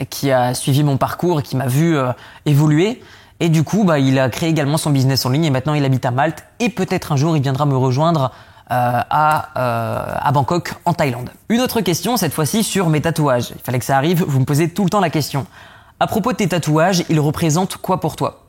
qui 0.08 0.30
a 0.30 0.54
suivi 0.54 0.84
mon 0.84 0.98
parcours, 0.98 1.42
qui 1.42 1.56
m'a 1.56 1.66
vu 1.66 1.96
évoluer. 2.44 3.02
Et 3.40 3.48
du 3.48 3.64
coup, 3.64 3.82
bah, 3.82 3.98
il 3.98 4.20
a 4.20 4.28
créé 4.28 4.50
également 4.50 4.76
son 4.76 4.90
business 4.90 5.26
en 5.26 5.30
ligne 5.30 5.46
et 5.46 5.50
maintenant 5.50 5.74
il 5.74 5.84
habite 5.84 6.04
à 6.04 6.12
Malte. 6.12 6.44
Et 6.60 6.68
peut-être 6.68 7.10
un 7.10 7.16
jour, 7.16 7.36
il 7.36 7.42
viendra 7.42 7.66
me 7.66 7.76
rejoindre 7.76 8.30
à, 8.68 10.28
à 10.28 10.32
Bangkok, 10.32 10.74
en 10.84 10.94
Thaïlande. 10.94 11.30
Une 11.48 11.60
autre 11.60 11.80
question, 11.80 12.16
cette 12.16 12.32
fois-ci 12.32 12.62
sur 12.62 12.88
mes 12.88 13.00
tatouages. 13.00 13.50
Il 13.50 13.62
fallait 13.62 13.80
que 13.80 13.84
ça 13.84 13.96
arrive, 13.96 14.22
vous 14.22 14.38
me 14.38 14.44
posez 14.44 14.68
tout 14.68 14.84
le 14.84 14.90
temps 14.90 15.00
la 15.00 15.10
question. 15.10 15.46
À 15.98 16.06
propos 16.06 16.32
de 16.32 16.36
tes 16.36 16.48
tatouages, 16.48 17.02
ils 17.08 17.18
représentent 17.18 17.78
quoi 17.78 17.98
pour 18.00 18.14
toi? 18.14 18.44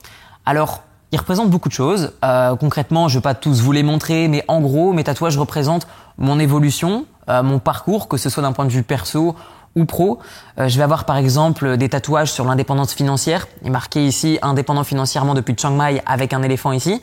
Alors, 0.46 0.82
il 1.12 1.18
représente 1.18 1.50
beaucoup 1.50 1.68
de 1.68 1.74
choses. 1.74 2.12
Euh, 2.24 2.56
concrètement, 2.56 3.08
je 3.08 3.18
vais 3.18 3.22
pas 3.22 3.34
tous 3.34 3.60
vous 3.60 3.72
les 3.72 3.82
montrer, 3.82 4.28
mais 4.28 4.44
en 4.48 4.60
gros, 4.60 4.92
mes 4.92 5.04
tatouages 5.04 5.38
représentent 5.38 5.86
mon 6.18 6.38
évolution, 6.38 7.06
euh, 7.28 7.42
mon 7.42 7.58
parcours, 7.58 8.08
que 8.08 8.16
ce 8.16 8.28
soit 8.28 8.42
d'un 8.42 8.52
point 8.52 8.66
de 8.66 8.70
vue 8.70 8.82
perso 8.82 9.34
ou 9.78 9.84
pro. 9.84 10.18
Euh, 10.58 10.68
je 10.68 10.76
vais 10.76 10.82
avoir 10.82 11.04
par 11.04 11.16
exemple 11.16 11.76
des 11.76 11.88
tatouages 11.88 12.32
sur 12.32 12.44
l'indépendance 12.44 12.92
financière. 12.92 13.46
Il 13.62 13.68
est 13.68 13.70
marqué 13.70 14.06
ici 14.06 14.38
indépendant 14.42 14.84
financièrement 14.84 15.34
depuis 15.34 15.54
Chiang 15.56 15.70
Mai 15.70 16.02
avec 16.06 16.32
un 16.32 16.42
éléphant 16.42 16.72
ici. 16.72 17.00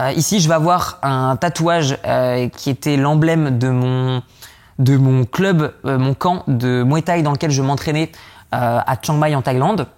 Euh, 0.00 0.12
ici, 0.12 0.40
je 0.40 0.48
vais 0.48 0.54
avoir 0.54 0.98
un 1.02 1.36
tatouage 1.36 1.96
euh, 2.06 2.48
qui 2.48 2.70
était 2.70 2.96
l'emblème 2.96 3.58
de 3.58 3.70
mon 3.70 4.22
de 4.78 4.96
mon 4.96 5.24
club, 5.24 5.72
mon 5.82 6.14
camp 6.14 6.44
de 6.46 6.84
Muay 6.84 7.02
Thai 7.02 7.22
dans 7.22 7.32
lequel 7.32 7.50
je 7.50 7.62
m'entraînais 7.62 8.12
à 8.52 8.96
Chiang 9.02 9.16
Mai 9.16 9.34
en 9.34 9.42
Thaïlande, 9.42 9.88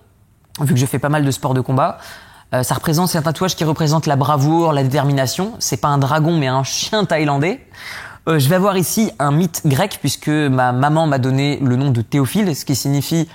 vu 0.62 0.72
que 0.72 0.80
je 0.80 0.86
fais 0.86 0.98
pas 0.98 1.10
mal 1.10 1.22
de 1.22 1.30
sports 1.30 1.52
de 1.52 1.60
combat. 1.60 1.98
Euh, 2.52 2.62
ça 2.62 2.74
représente, 2.74 3.08
c'est 3.08 3.18
un 3.18 3.22
tatouage 3.22 3.54
qui 3.54 3.64
représente 3.64 4.06
la 4.06 4.16
bravoure, 4.16 4.72
la 4.72 4.82
détermination. 4.82 5.52
C'est 5.58 5.76
pas 5.76 5.88
un 5.88 5.98
dragon, 5.98 6.36
mais 6.36 6.48
un 6.48 6.64
chien 6.64 7.04
thaïlandais. 7.04 7.60
Euh, 8.28 8.38
je 8.38 8.48
vais 8.48 8.56
avoir 8.56 8.76
ici 8.76 9.12
un 9.18 9.32
mythe 9.32 9.62
grec 9.64 9.98
puisque 10.00 10.28
ma 10.28 10.72
maman 10.72 11.06
m'a 11.06 11.18
donné 11.18 11.58
le 11.62 11.76
nom 11.76 11.90
de 11.90 12.02
Théophile, 12.02 12.54
ce 12.54 12.64
qui 12.64 12.76
signifie 12.76 13.28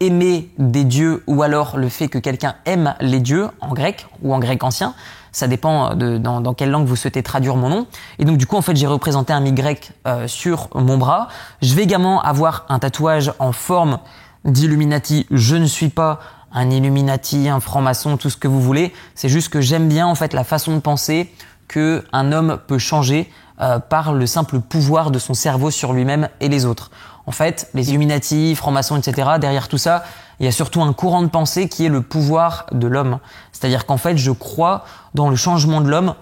aimer 0.00 0.50
des 0.58 0.84
dieux 0.84 1.22
ou 1.26 1.42
alors 1.42 1.76
le 1.76 1.88
fait 1.90 2.08
que 2.08 2.18
quelqu'un 2.18 2.54
aime 2.64 2.94
les 3.00 3.20
dieux 3.20 3.48
en 3.60 3.74
grec 3.74 4.06
ou 4.22 4.34
en 4.34 4.38
grec 4.38 4.64
ancien. 4.64 4.94
Ça 5.30 5.46
dépend 5.46 5.94
de 5.94 6.18
dans, 6.18 6.54
quelle 6.54 6.70
langue 6.70 6.86
vous 6.86 6.96
souhaitez 6.96 7.22
traduire 7.22 7.54
mon 7.56 7.68
nom. 7.68 7.86
Et 8.18 8.24
donc 8.24 8.38
du 8.38 8.46
coup 8.46 8.56
en 8.56 8.62
fait 8.62 8.74
j'ai 8.74 8.86
représenté 8.86 9.32
un 9.32 9.40
mythe 9.40 9.54
grec 9.54 9.92
euh, 10.06 10.26
sur 10.26 10.68
mon 10.74 10.96
bras. 10.96 11.28
Je 11.60 11.74
vais 11.74 11.82
également 11.82 12.22
avoir 12.22 12.64
un 12.68 12.78
tatouage 12.78 13.32
en 13.38 13.52
forme 13.52 13.98
d'Illuminati. 14.44 15.26
Je 15.30 15.56
ne 15.56 15.66
suis 15.66 15.90
pas 15.90 16.20
un 16.52 16.70
Illuminati, 16.70 17.48
un 17.48 17.60
franc-maçon, 17.60 18.16
tout 18.16 18.30
ce 18.30 18.36
que 18.36 18.48
vous 18.48 18.60
voulez. 18.60 18.92
C'est 19.14 19.28
juste 19.28 19.48
que 19.48 19.60
j'aime 19.60 19.88
bien 19.88 20.06
en 20.06 20.14
fait 20.14 20.32
la 20.32 20.44
façon 20.44 20.74
de 20.74 20.80
penser 20.80 21.32
que 21.68 22.04
un 22.12 22.32
homme 22.32 22.58
peut 22.66 22.78
changer 22.78 23.30
euh, 23.60 23.78
par 23.78 24.12
le 24.12 24.26
simple 24.26 24.60
pouvoir 24.60 25.10
de 25.10 25.18
son 25.18 25.34
cerveau 25.34 25.70
sur 25.70 25.92
lui-même 25.92 26.28
et 26.40 26.48
les 26.48 26.64
autres. 26.64 26.90
En 27.26 27.32
fait, 27.32 27.68
les 27.74 27.90
Illuminati, 27.90 28.54
francs-maçons, 28.54 28.96
etc., 28.96 29.32
derrière 29.40 29.68
tout 29.68 29.78
ça, 29.78 30.02
il 30.40 30.46
y 30.46 30.48
a 30.48 30.52
surtout 30.52 30.82
un 30.82 30.92
courant 30.92 31.22
de 31.22 31.28
pensée 31.28 31.68
qui 31.68 31.84
est 31.84 31.90
le 31.90 32.00
pouvoir 32.00 32.66
de 32.72 32.86
l'homme. 32.86 33.18
C'est-à-dire 33.52 33.86
qu'en 33.86 33.98
fait, 33.98 34.16
je 34.16 34.30
crois 34.30 34.84
dans 35.14 35.28
le 35.28 35.36
changement 35.36 35.80
de 35.80 35.88
l'homme 35.88 36.14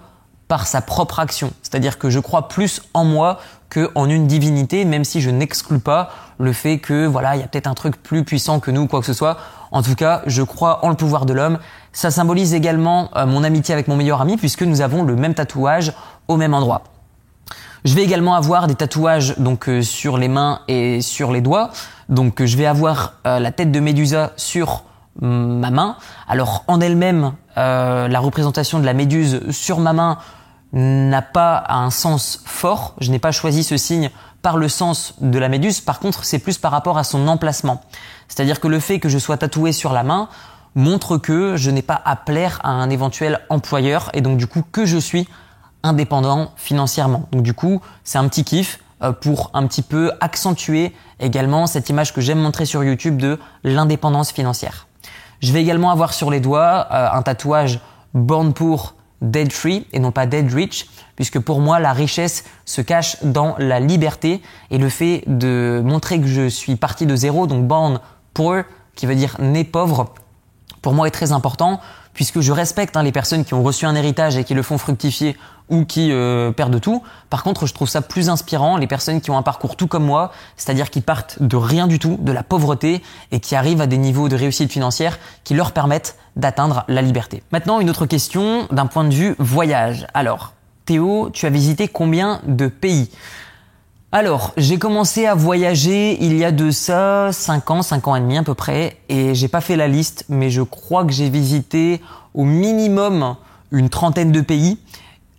par 0.49 0.67
sa 0.67 0.81
propre 0.81 1.19
action. 1.19 1.53
C'est-à-dire 1.61 1.99
que 1.99 2.09
je 2.09 2.19
crois 2.19 2.49
plus 2.49 2.81
en 2.93 3.05
moi 3.05 3.39
qu'en 3.69 4.09
une 4.09 4.25
divinité, 4.25 4.83
même 4.83 5.05
si 5.05 5.21
je 5.21 5.29
n'exclus 5.29 5.79
pas 5.79 6.09
le 6.39 6.53
fait 6.53 6.79
que 6.79 7.05
voilà, 7.05 7.35
il 7.35 7.41
y 7.41 7.43
a 7.43 7.47
peut-être 7.47 7.67
un 7.67 7.75
truc 7.75 8.01
plus 8.01 8.23
puissant 8.23 8.59
que 8.59 8.71
nous, 8.71 8.87
quoi 8.87 8.99
que 8.99 9.05
ce 9.05 9.13
soit. 9.13 9.37
En 9.71 9.83
tout 9.83 9.93
cas, 9.93 10.23
je 10.25 10.41
crois 10.41 10.83
en 10.83 10.89
le 10.89 10.95
pouvoir 10.95 11.27
de 11.27 11.33
l'homme. 11.33 11.59
Ça 11.93 12.09
symbolise 12.09 12.55
également 12.55 13.11
euh, 13.15 13.27
mon 13.27 13.43
amitié 13.43 13.73
avec 13.73 13.87
mon 13.87 13.95
meilleur 13.95 14.21
ami 14.21 14.37
puisque 14.37 14.63
nous 14.63 14.81
avons 14.81 15.03
le 15.03 15.15
même 15.15 15.35
tatouage 15.35 15.93
au 16.27 16.35
même 16.35 16.55
endroit. 16.55 16.81
Je 17.85 17.93
vais 17.93 18.03
également 18.03 18.33
avoir 18.33 18.65
des 18.65 18.75
tatouages 18.75 19.35
donc 19.37 19.69
euh, 19.69 19.83
sur 19.83 20.17
les 20.17 20.29
mains 20.29 20.61
et 20.67 21.01
sur 21.01 21.31
les 21.31 21.41
doigts. 21.41 21.69
Donc 22.09 22.43
je 22.43 22.57
vais 22.57 22.65
avoir 22.65 23.13
euh, 23.27 23.37
la 23.37 23.51
tête 23.51 23.71
de 23.71 23.79
Médusa 23.79 24.31
sur 24.35 24.83
ma 25.21 25.69
main. 25.69 25.97
Alors 26.29 26.63
en 26.67 26.79
elle-même, 26.79 27.33
la 27.57 28.19
représentation 28.21 28.79
de 28.79 28.85
la 28.85 28.93
méduse 28.93 29.51
sur 29.51 29.79
ma 29.81 29.91
main 29.91 30.17
n'a 30.73 31.21
pas 31.21 31.63
un 31.69 31.89
sens 31.89 32.41
fort. 32.45 32.95
Je 32.99 33.11
n'ai 33.11 33.19
pas 33.19 33.31
choisi 33.31 33.63
ce 33.63 33.77
signe 33.77 34.11
par 34.41 34.57
le 34.57 34.69
sens 34.69 35.15
de 35.19 35.37
la 35.39 35.49
méduse. 35.49 35.81
Par 35.81 35.99
contre, 35.99 36.23
c'est 36.23 36.39
plus 36.39 36.57
par 36.57 36.71
rapport 36.71 36.97
à 36.97 37.03
son 37.03 37.27
emplacement. 37.27 37.81
C'est-à-dire 38.27 38.59
que 38.59 38.67
le 38.67 38.79
fait 38.79 38.99
que 38.99 39.09
je 39.09 39.17
sois 39.17 39.37
tatoué 39.37 39.71
sur 39.71 39.93
la 39.93 40.03
main 40.03 40.29
montre 40.75 41.17
que 41.17 41.57
je 41.57 41.71
n'ai 41.71 41.81
pas 41.81 41.99
à 42.05 42.15
plaire 42.15 42.59
à 42.63 42.69
un 42.69 42.89
éventuel 42.89 43.39
employeur 43.49 44.09
et 44.13 44.21
donc 44.21 44.37
du 44.37 44.47
coup 44.47 44.63
que 44.71 44.85
je 44.85 44.97
suis 44.97 45.27
indépendant 45.83 46.51
financièrement. 46.55 47.27
Donc 47.31 47.43
du 47.43 47.53
coup, 47.53 47.81
c'est 48.03 48.17
un 48.17 48.27
petit 48.27 48.43
kiff 48.43 48.79
euh, 49.01 49.11
pour 49.11 49.49
un 49.53 49.65
petit 49.65 49.81
peu 49.81 50.11
accentuer 50.21 50.93
également 51.19 51.67
cette 51.67 51.89
image 51.89 52.13
que 52.13 52.21
j'aime 52.21 52.39
montrer 52.39 52.65
sur 52.65 52.83
YouTube 52.83 53.17
de 53.17 53.39
l'indépendance 53.63 54.31
financière. 54.31 54.87
Je 55.41 55.53
vais 55.53 55.61
également 55.61 55.89
avoir 55.89 56.13
sur 56.13 56.29
les 56.31 56.39
doigts 56.39 56.87
euh, 56.91 57.09
un 57.11 57.21
tatouage 57.21 57.79
Born 58.13 58.53
pour 58.53 58.95
Dead 59.21 59.51
Free 59.51 59.85
et 59.93 59.99
non 59.99 60.11
pas 60.11 60.25
Dead 60.25 60.51
Rich, 60.51 60.87
puisque 61.15 61.39
pour 61.39 61.59
moi 61.59 61.79
la 61.79 61.93
richesse 61.93 62.45
se 62.65 62.81
cache 62.81 63.17
dans 63.23 63.55
la 63.57 63.79
liberté 63.79 64.41
et 64.71 64.77
le 64.77 64.89
fait 64.89 65.23
de 65.27 65.81
montrer 65.83 66.19
que 66.19 66.27
je 66.27 66.47
suis 66.47 66.75
parti 66.75 67.05
de 67.05 67.15
zéro, 67.15 67.47
donc 67.47 67.65
born 67.65 67.99
poor, 68.33 68.63
qui 68.95 69.05
veut 69.05 69.15
dire 69.15 69.35
né 69.39 69.63
pauvre, 69.63 70.13
pour 70.81 70.93
moi 70.93 71.07
est 71.07 71.11
très 71.11 71.31
important 71.31 71.79
puisque 72.13 72.41
je 72.41 72.51
respecte 72.51 72.97
hein, 72.97 73.03
les 73.03 73.11
personnes 73.11 73.45
qui 73.45 73.53
ont 73.53 73.63
reçu 73.63 73.85
un 73.85 73.95
héritage 73.95 74.37
et 74.37 74.43
qui 74.43 74.53
le 74.53 74.63
font 74.63 74.77
fructifier 74.77 75.37
ou 75.69 75.85
qui 75.85 76.11
euh, 76.11 76.51
perdent 76.51 76.81
tout. 76.81 77.03
Par 77.29 77.43
contre, 77.43 77.65
je 77.67 77.73
trouve 77.73 77.87
ça 77.87 78.01
plus 78.01 78.29
inspirant 78.29 78.77
les 78.77 78.87
personnes 78.87 79.21
qui 79.21 79.31
ont 79.31 79.37
un 79.37 79.43
parcours 79.43 79.75
tout 79.75 79.87
comme 79.87 80.03
moi, 80.03 80.31
c'est-à-dire 80.57 80.89
qui 80.89 81.01
partent 81.01 81.41
de 81.41 81.55
rien 81.55 81.87
du 81.87 81.99
tout, 81.99 82.17
de 82.19 82.31
la 82.31 82.43
pauvreté 82.43 83.03
et 83.31 83.39
qui 83.39 83.55
arrivent 83.55 83.81
à 83.81 83.87
des 83.87 83.97
niveaux 83.97 84.29
de 84.29 84.35
réussite 84.35 84.71
financière 84.71 85.19
qui 85.43 85.53
leur 85.53 85.71
permettent 85.71 86.17
d'atteindre 86.35 86.85
la 86.87 87.01
liberté. 87.01 87.43
Maintenant, 87.51 87.79
une 87.79 87.89
autre 87.89 88.05
question 88.05 88.67
d'un 88.71 88.87
point 88.87 89.03
de 89.03 89.13
vue 89.13 89.35
voyage. 89.37 90.07
Alors, 90.13 90.53
Théo, 90.85 91.29
tu 91.31 91.45
as 91.45 91.49
visité 91.49 91.87
combien 91.87 92.41
de 92.47 92.67
pays? 92.67 93.11
Alors, 94.11 94.53
j'ai 94.57 94.79
commencé 94.79 95.27
à 95.27 95.35
voyager 95.35 96.17
il 96.23 96.35
y 96.35 96.43
a 96.43 96.51
de 96.51 96.71
ça 96.71 97.29
5 97.31 97.69
ans, 97.69 97.81
5 97.83 98.07
ans 98.07 98.15
et 98.15 98.19
demi 98.19 98.39
à 98.39 98.43
peu 98.43 98.55
près, 98.55 98.97
et 99.07 99.35
j'ai 99.35 99.47
pas 99.47 99.61
fait 99.61 99.75
la 99.75 99.87
liste, 99.87 100.25
mais 100.29 100.49
je 100.49 100.63
crois 100.63 101.05
que 101.05 101.11
j'ai 101.11 101.29
visité 101.29 102.01
au 102.33 102.43
minimum 102.43 103.35
une 103.71 103.89
trentaine 103.89 104.31
de 104.31 104.41
pays. 104.41 104.79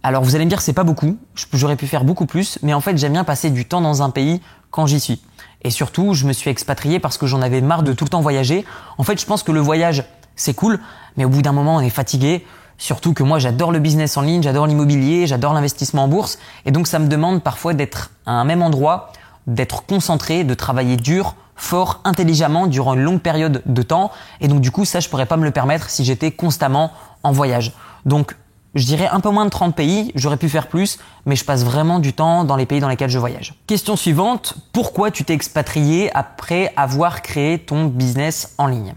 Alors 0.04 0.22
vous 0.22 0.36
allez 0.36 0.44
me 0.44 0.50
dire 0.50 0.60
c'est 0.60 0.72
pas 0.72 0.84
beaucoup, 0.84 1.18
j'aurais 1.52 1.74
pu 1.74 1.88
faire 1.88 2.04
beaucoup 2.04 2.26
plus, 2.26 2.60
mais 2.62 2.72
en 2.72 2.80
fait 2.80 2.96
j'aime 2.96 3.14
bien 3.14 3.24
passer 3.24 3.50
du 3.50 3.64
temps 3.64 3.80
dans 3.80 4.02
un 4.02 4.10
pays 4.10 4.40
quand 4.70 4.86
j'y 4.86 5.00
suis. 5.00 5.20
Et 5.62 5.70
surtout, 5.70 6.14
je 6.14 6.24
me 6.24 6.32
suis 6.32 6.48
expatrié 6.48 7.00
parce 7.00 7.18
que 7.18 7.26
j'en 7.26 7.42
avais 7.42 7.60
marre 7.60 7.82
de 7.82 7.92
tout 7.92 8.04
le 8.04 8.10
temps 8.10 8.20
voyager. 8.20 8.64
En 8.98 9.02
fait, 9.02 9.20
je 9.20 9.26
pense 9.26 9.42
que 9.42 9.50
le 9.50 9.60
voyage, 9.60 10.04
c'est 10.36 10.54
cool, 10.54 10.78
mais 11.16 11.24
au 11.24 11.28
bout 11.28 11.42
d'un 11.42 11.52
moment, 11.52 11.76
on 11.76 11.80
est 11.80 11.90
fatigué. 11.90 12.46
Surtout 12.80 13.12
que 13.12 13.22
moi, 13.22 13.38
j'adore 13.38 13.72
le 13.72 13.78
business 13.78 14.16
en 14.16 14.22
ligne, 14.22 14.42
j'adore 14.42 14.66
l'immobilier, 14.66 15.26
j'adore 15.26 15.52
l'investissement 15.52 16.04
en 16.04 16.08
bourse. 16.08 16.38
Et 16.64 16.70
donc, 16.70 16.86
ça 16.86 16.98
me 16.98 17.08
demande 17.08 17.42
parfois 17.42 17.74
d'être 17.74 18.10
à 18.24 18.32
un 18.32 18.44
même 18.44 18.62
endroit, 18.62 19.12
d'être 19.46 19.84
concentré, 19.84 20.44
de 20.44 20.54
travailler 20.54 20.96
dur, 20.96 21.34
fort, 21.56 22.00
intelligemment 22.04 22.66
durant 22.66 22.94
une 22.94 23.02
longue 23.02 23.20
période 23.20 23.62
de 23.66 23.82
temps. 23.82 24.10
Et 24.40 24.48
donc, 24.48 24.62
du 24.62 24.70
coup, 24.70 24.86
ça, 24.86 24.98
je 24.98 25.10
pourrais 25.10 25.26
pas 25.26 25.36
me 25.36 25.44
le 25.44 25.50
permettre 25.50 25.90
si 25.90 26.06
j'étais 26.06 26.30
constamment 26.30 26.90
en 27.22 27.32
voyage. 27.32 27.74
Donc, 28.06 28.34
je 28.74 28.86
dirais 28.86 29.08
un 29.08 29.20
peu 29.20 29.28
moins 29.28 29.44
de 29.44 29.50
30 29.50 29.76
pays, 29.76 30.10
j'aurais 30.14 30.38
pu 30.38 30.48
faire 30.48 30.66
plus, 30.66 30.98
mais 31.26 31.36
je 31.36 31.44
passe 31.44 31.64
vraiment 31.64 31.98
du 31.98 32.14
temps 32.14 32.44
dans 32.44 32.56
les 32.56 32.64
pays 32.64 32.80
dans 32.80 32.88
lesquels 32.88 33.10
je 33.10 33.18
voyage. 33.18 33.56
Question 33.66 33.94
suivante, 33.94 34.54
pourquoi 34.72 35.10
tu 35.10 35.22
t'es 35.24 35.34
expatrié 35.34 36.10
après 36.16 36.72
avoir 36.76 37.20
créé 37.20 37.58
ton 37.58 37.84
business 37.84 38.54
en 38.56 38.68
ligne? 38.68 38.94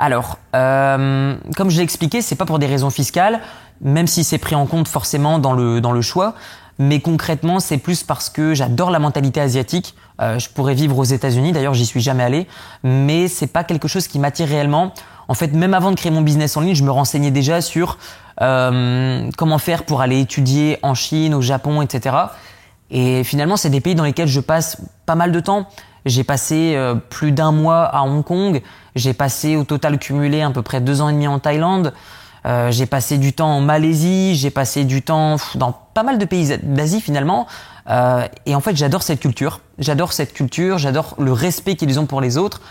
Alors, 0.00 0.38
euh, 0.56 1.36
comme 1.56 1.68
je 1.68 1.76
l'ai 1.76 1.82
expliqué, 1.82 2.22
c'est 2.22 2.34
pas 2.34 2.46
pour 2.46 2.58
des 2.58 2.66
raisons 2.66 2.88
fiscales, 2.88 3.40
même 3.82 4.06
si 4.06 4.24
c'est 4.24 4.38
pris 4.38 4.54
en 4.54 4.64
compte 4.64 4.88
forcément 4.88 5.38
dans 5.38 5.52
le 5.52 5.82
dans 5.82 5.92
le 5.92 6.00
choix. 6.00 6.34
Mais 6.78 7.00
concrètement, 7.00 7.60
c'est 7.60 7.76
plus 7.76 8.02
parce 8.02 8.30
que 8.30 8.54
j'adore 8.54 8.90
la 8.90 8.98
mentalité 8.98 9.42
asiatique. 9.42 9.94
Euh, 10.22 10.38
je 10.38 10.48
pourrais 10.48 10.72
vivre 10.72 10.96
aux 10.96 11.04
États-Unis. 11.04 11.52
D'ailleurs, 11.52 11.74
j'y 11.74 11.84
suis 11.84 12.00
jamais 12.00 12.22
allé, 12.22 12.46
mais 12.82 13.28
c'est 13.28 13.46
pas 13.46 13.62
quelque 13.62 13.88
chose 13.88 14.08
qui 14.08 14.18
m'attire 14.18 14.48
réellement. 14.48 14.94
En 15.28 15.34
fait, 15.34 15.52
même 15.52 15.74
avant 15.74 15.90
de 15.90 15.96
créer 15.96 16.10
mon 16.10 16.22
business 16.22 16.56
en 16.56 16.62
ligne, 16.62 16.74
je 16.74 16.82
me 16.82 16.90
renseignais 16.90 17.30
déjà 17.30 17.60
sur 17.60 17.98
euh, 18.40 19.30
comment 19.36 19.58
faire 19.58 19.84
pour 19.84 20.00
aller 20.00 20.18
étudier 20.18 20.78
en 20.82 20.94
Chine, 20.94 21.34
au 21.34 21.42
Japon, 21.42 21.82
etc. 21.82 22.16
Et 22.90 23.22
finalement, 23.22 23.58
c'est 23.58 23.68
des 23.68 23.82
pays 23.82 23.94
dans 23.94 24.04
lesquels 24.04 24.28
je 24.28 24.40
passe 24.40 24.78
pas 25.04 25.14
mal 25.14 25.30
de 25.30 25.40
temps. 25.40 25.68
J'ai 26.06 26.24
passé 26.24 26.74
euh, 26.74 26.94
plus 26.94 27.32
d'un 27.32 27.52
mois 27.52 27.84
à 27.84 28.02
Hong 28.02 28.24
Kong. 28.24 28.62
J'ai 28.96 29.12
passé 29.12 29.56
au 29.56 29.64
total 29.64 29.98
cumulé 29.98 30.40
à 30.42 30.50
peu 30.50 30.62
près 30.62 30.80
deux 30.80 31.00
ans 31.00 31.08
et 31.08 31.12
demi 31.12 31.26
en 31.26 31.38
Thaïlande. 31.38 31.92
Euh, 32.46 32.70
j'ai 32.70 32.86
passé 32.86 33.18
du 33.18 33.32
temps 33.32 33.56
en 33.56 33.60
Malaisie. 33.60 34.34
J'ai 34.34 34.50
passé 34.50 34.84
du 34.84 35.02
temps 35.02 35.36
dans 35.56 35.72
pas 35.94 36.02
mal 36.02 36.18
de 36.18 36.24
pays 36.24 36.58
d'Asie 36.62 37.00
finalement. 37.00 37.46
Euh, 37.88 38.26
et 38.46 38.54
en 38.54 38.60
fait, 38.60 38.76
j'adore 38.76 39.02
cette 39.02 39.20
culture. 39.20 39.60
J'adore 39.78 40.12
cette 40.12 40.32
culture. 40.32 40.78
J'adore 40.78 41.14
le 41.18 41.32
respect 41.32 41.76
qu'ils 41.76 42.00
ont 42.00 42.06
pour 42.06 42.20
les 42.20 42.38
autres. 42.38 42.62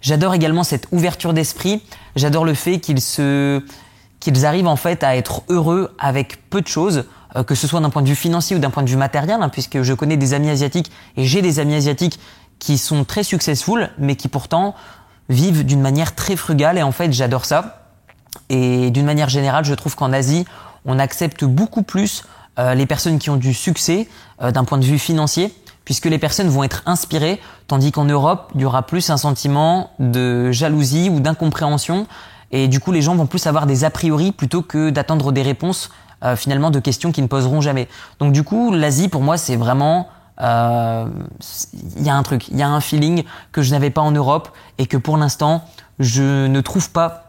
J'adore 0.00 0.34
également 0.34 0.64
cette 0.64 0.86
ouverture 0.92 1.34
d'esprit. 1.34 1.82
J'adore 2.16 2.44
le 2.44 2.54
fait 2.54 2.78
qu'ils 2.78 3.00
se 3.00 3.62
qu'ils 4.20 4.44
arrivent 4.46 4.66
en 4.66 4.76
fait 4.76 5.04
à 5.04 5.16
être 5.16 5.42
heureux 5.48 5.94
avec 6.00 6.50
peu 6.50 6.60
de 6.60 6.66
choses, 6.66 7.04
que 7.46 7.54
ce 7.54 7.68
soit 7.68 7.78
d'un 7.78 7.88
point 7.88 8.02
de 8.02 8.08
vue 8.08 8.16
financier 8.16 8.56
ou 8.56 8.58
d'un 8.58 8.70
point 8.70 8.82
de 8.82 8.90
vue 8.90 8.96
matériel, 8.96 9.38
hein, 9.40 9.48
puisque 9.48 9.82
je 9.82 9.94
connais 9.94 10.16
des 10.16 10.34
amis 10.34 10.50
asiatiques 10.50 10.90
et 11.16 11.24
j'ai 11.24 11.40
des 11.40 11.60
amis 11.60 11.76
asiatiques 11.76 12.18
qui 12.58 12.78
sont 12.78 13.04
très 13.04 13.22
successful, 13.22 13.90
mais 13.98 14.16
qui 14.16 14.28
pourtant 14.28 14.74
vivent 15.28 15.64
d'une 15.64 15.80
manière 15.80 16.14
très 16.14 16.36
frugale. 16.36 16.78
Et 16.78 16.82
en 16.82 16.92
fait, 16.92 17.12
j'adore 17.12 17.44
ça. 17.44 17.84
Et 18.48 18.90
d'une 18.90 19.06
manière 19.06 19.28
générale, 19.28 19.64
je 19.64 19.74
trouve 19.74 19.94
qu'en 19.94 20.12
Asie, 20.12 20.44
on 20.84 20.98
accepte 20.98 21.44
beaucoup 21.44 21.82
plus 21.82 22.24
euh, 22.58 22.74
les 22.74 22.86
personnes 22.86 23.18
qui 23.18 23.30
ont 23.30 23.36
du 23.36 23.54
succès 23.54 24.08
euh, 24.42 24.50
d'un 24.50 24.64
point 24.64 24.78
de 24.78 24.84
vue 24.84 24.98
financier, 24.98 25.54
puisque 25.84 26.06
les 26.06 26.18
personnes 26.18 26.48
vont 26.48 26.64
être 26.64 26.82
inspirées, 26.86 27.40
tandis 27.66 27.92
qu'en 27.92 28.04
Europe, 28.04 28.50
il 28.54 28.62
y 28.62 28.64
aura 28.64 28.86
plus 28.86 29.10
un 29.10 29.16
sentiment 29.16 29.90
de 29.98 30.50
jalousie 30.52 31.10
ou 31.10 31.20
d'incompréhension. 31.20 32.06
Et 32.50 32.68
du 32.68 32.80
coup, 32.80 32.92
les 32.92 33.02
gens 33.02 33.14
vont 33.14 33.26
plus 33.26 33.46
avoir 33.46 33.66
des 33.66 33.84
a 33.84 33.90
priori 33.90 34.32
plutôt 34.32 34.62
que 34.62 34.90
d'attendre 34.90 35.32
des 35.32 35.42
réponses 35.42 35.90
euh, 36.24 36.34
finalement 36.34 36.70
de 36.70 36.80
questions 36.80 37.12
qui 37.12 37.22
ne 37.22 37.28
poseront 37.28 37.60
jamais. 37.60 37.86
Donc 38.18 38.32
du 38.32 38.42
coup, 38.42 38.72
l'Asie, 38.72 39.08
pour 39.08 39.22
moi, 39.22 39.36
c'est 39.36 39.56
vraiment 39.56 40.08
il 40.38 40.44
euh, 40.44 41.06
y 41.96 42.08
a 42.08 42.14
un 42.14 42.22
truc, 42.22 42.48
il 42.48 42.56
y 42.56 42.62
a 42.62 42.68
un 42.68 42.80
feeling 42.80 43.24
que 43.50 43.62
je 43.62 43.72
n'avais 43.72 43.90
pas 43.90 44.02
en 44.02 44.12
Europe 44.12 44.50
et 44.78 44.86
que 44.86 44.96
pour 44.96 45.16
l'instant 45.16 45.64
je 45.98 46.46
ne 46.46 46.60
trouve 46.60 46.90
pas 46.90 47.24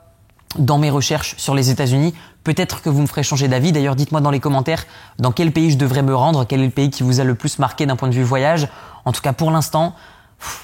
dans 0.57 0.77
mes 0.77 0.89
recherches 0.89 1.35
sur 1.37 1.55
les 1.55 1.69
États-Unis. 1.69 2.13
Peut-être 2.43 2.81
que 2.81 2.89
vous 2.89 3.01
me 3.01 3.07
ferez 3.07 3.23
changer 3.23 3.47
d'avis. 3.47 3.71
D'ailleurs, 3.71 3.95
dites-moi 3.95 4.21
dans 4.21 4.31
les 4.31 4.39
commentaires 4.39 4.85
dans 5.19 5.31
quel 5.31 5.51
pays 5.51 5.71
je 5.71 5.77
devrais 5.77 6.01
me 6.01 6.15
rendre, 6.15 6.45
quel 6.45 6.61
est 6.61 6.65
le 6.65 6.71
pays 6.71 6.89
qui 6.89 7.03
vous 7.03 7.19
a 7.19 7.23
le 7.23 7.35
plus 7.35 7.59
marqué 7.59 7.85
d'un 7.85 7.95
point 7.95 8.07
de 8.07 8.13
vue 8.13 8.23
voyage. 8.23 8.67
En 9.05 9.11
tout 9.11 9.21
cas, 9.21 9.33
pour 9.33 9.51
l'instant, 9.51 9.93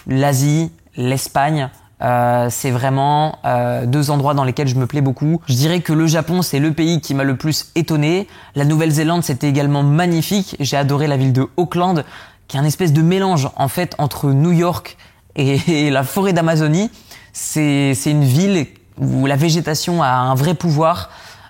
l'Asie, 0.08 0.72
l'Espagne, 0.96 1.70
euh, 2.02 2.48
c'est 2.50 2.72
vraiment 2.72 3.40
euh, 3.46 3.86
deux 3.86 4.10
endroits 4.12 4.34
dans 4.34 4.44
lesquels 4.44 4.68
je 4.68 4.76
me 4.76 4.86
plais 4.86 5.02
beaucoup. 5.02 5.42
Je 5.48 5.54
dirais 5.54 5.82
que 5.82 5.94
le 5.94 6.08
Japon, 6.08 6.42
c'est 6.42 6.60
le 6.60 6.74
pays 6.74 7.00
qui 7.00 7.14
m'a 7.14 7.24
le 7.24 7.38
plus 7.38 7.72
étonné. 7.76 8.28
La 8.56 8.66
Nouvelle-Zélande, 8.66 9.24
c'était 9.24 9.48
également 9.48 9.84
magnifique. 9.84 10.56
J'ai 10.60 10.78
adoré 10.78 11.08
la 11.08 11.18
ville 11.18 11.34
de 11.34 11.48
Auckland 11.58 12.04
qui 12.48 12.58
est 12.58 12.60
un 12.60 12.66
espèce 12.66 12.94
de 12.94 13.02
mélange 13.02 13.50
en 13.56 13.68
fait 13.68 13.96
entre 13.98 14.30
New 14.32 14.52
York 14.52 14.98
et, 15.36 15.90
la 15.92 16.04
forêt 16.04 16.34
d'Amazonie. 16.34 16.90
C'est 17.34 17.96
une 18.06 18.24
ville 18.24 18.68
où 18.98 19.26
la 19.26 19.36
végétation 19.36 20.02
a 20.02 20.10
un 20.10 20.36
vrai 20.36 20.54
pouvoir. 20.54 21.10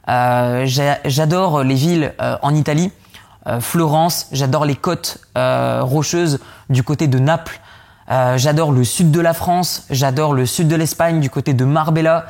Euh, 0.09 0.65
j'adore 1.05 1.63
les 1.63 1.75
villes 1.75 2.13
euh, 2.21 2.37
en 2.41 2.53
Italie, 2.53 2.91
euh, 3.47 3.59
Florence, 3.59 4.27
j'adore 4.31 4.65
les 4.65 4.75
côtes 4.75 5.19
rocheuses 5.35 6.39
du 6.69 6.83
côté 6.83 7.07
de 7.07 7.19
j'adore 8.35 8.71
le 8.71 8.83
sud 8.83 9.11
de 9.11 9.19
la 9.19 9.33
France, 9.33 9.85
j'adore 9.89 10.33
le 10.33 10.45
sud 10.45 10.67
de 10.67 10.75
l'Espagne 10.75 11.19
du 11.19 11.29
côté 11.29 11.53
de 11.53 11.65
Marbella. 11.65 12.27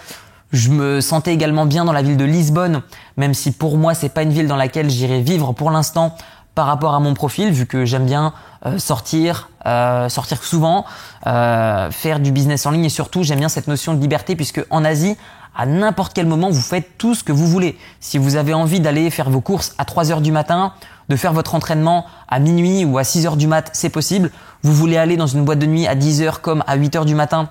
Je 0.52 0.70
me 0.70 1.02
sentais 1.02 1.34
également 1.34 1.66
bien 1.66 1.84
dans 1.84 1.92
la 1.92 2.02
ville 2.02 2.16
de 2.18 2.24
Lisbonne, 2.24 2.82
même 3.18 3.34
si 3.34 3.52
pour 3.52 3.78
moi 3.78 3.94
c'est 3.94 4.10
pas 4.10 4.24
une 4.24 4.30
ville 4.30 4.48
dans 4.48 4.56
laquelle 4.56 4.90
j'irai 4.90 5.22
vivre 5.22 5.52
pour 5.52 5.72
l'instant 5.72 6.16
par 6.56 6.68
rapport 6.68 6.96
à 6.96 7.00
mon 7.00 7.14
profil, 7.14 7.52
vu 7.52 7.66
que 7.66 7.84
j'aime 7.86 8.06
bien 8.06 8.34
euh, 8.66 8.80
sortir, 8.80 9.50
euh, 9.66 10.08
sortir 10.08 10.42
souvent, 10.42 10.86
euh, 11.28 11.92
faire 11.92 12.20
du 12.20 12.32
business 12.32 12.66
en 12.66 12.72
ligne 12.72 12.86
et 12.86 12.90
surtout 12.90 13.24
j'aime 13.24 13.40
bien 13.40 13.50
cette 13.50 13.68
notion 13.68 13.94
de 13.94 14.00
liberté 14.00 14.36
puisque 14.38 14.66
en 14.70 14.86
Asie, 14.86 15.18
à 15.54 15.66
n'importe 15.66 16.14
quel 16.14 16.26
moment, 16.26 16.50
vous 16.50 16.62
faites 16.62 16.98
tout 16.98 17.14
ce 17.14 17.24
que 17.24 17.34
vous 17.34 17.48
voulez. 17.48 17.78
Si 18.00 18.18
vous 18.18 18.38
avez 18.38 18.54
envie 18.54 18.80
d'aller 18.80 19.10
faire 19.10 19.30
vos 19.30 19.42
courses 19.42 19.76
à 19.78 19.86
3 19.86 20.12
heures 20.12 20.22
du 20.22 20.32
matin, 20.32 20.74
de 21.10 21.16
faire 21.16 21.34
votre 21.34 21.56
entraînement 21.56 22.06
à 22.28 22.40
minuit 22.40 22.86
ou 22.86 22.98
à 22.98 23.04
6 23.04 23.26
heures 23.28 23.38
du 23.38 23.48
mat, 23.48 23.70
c'est 23.74 23.90
possible. 23.90 24.32
Vous 24.64 24.74
voulez 24.74 24.98
aller 24.98 25.18
dans 25.18 25.28
une 25.28 25.46
boîte 25.46 25.60
de 25.60 25.66
nuit 25.66 25.88
à 25.88 25.96
10 25.96 26.22
heures 26.24 26.42
comme 26.42 26.64
à 26.68 26.76
8 26.76 26.96
heures 26.96 27.06
du 27.06 27.16
matin, 27.16 27.50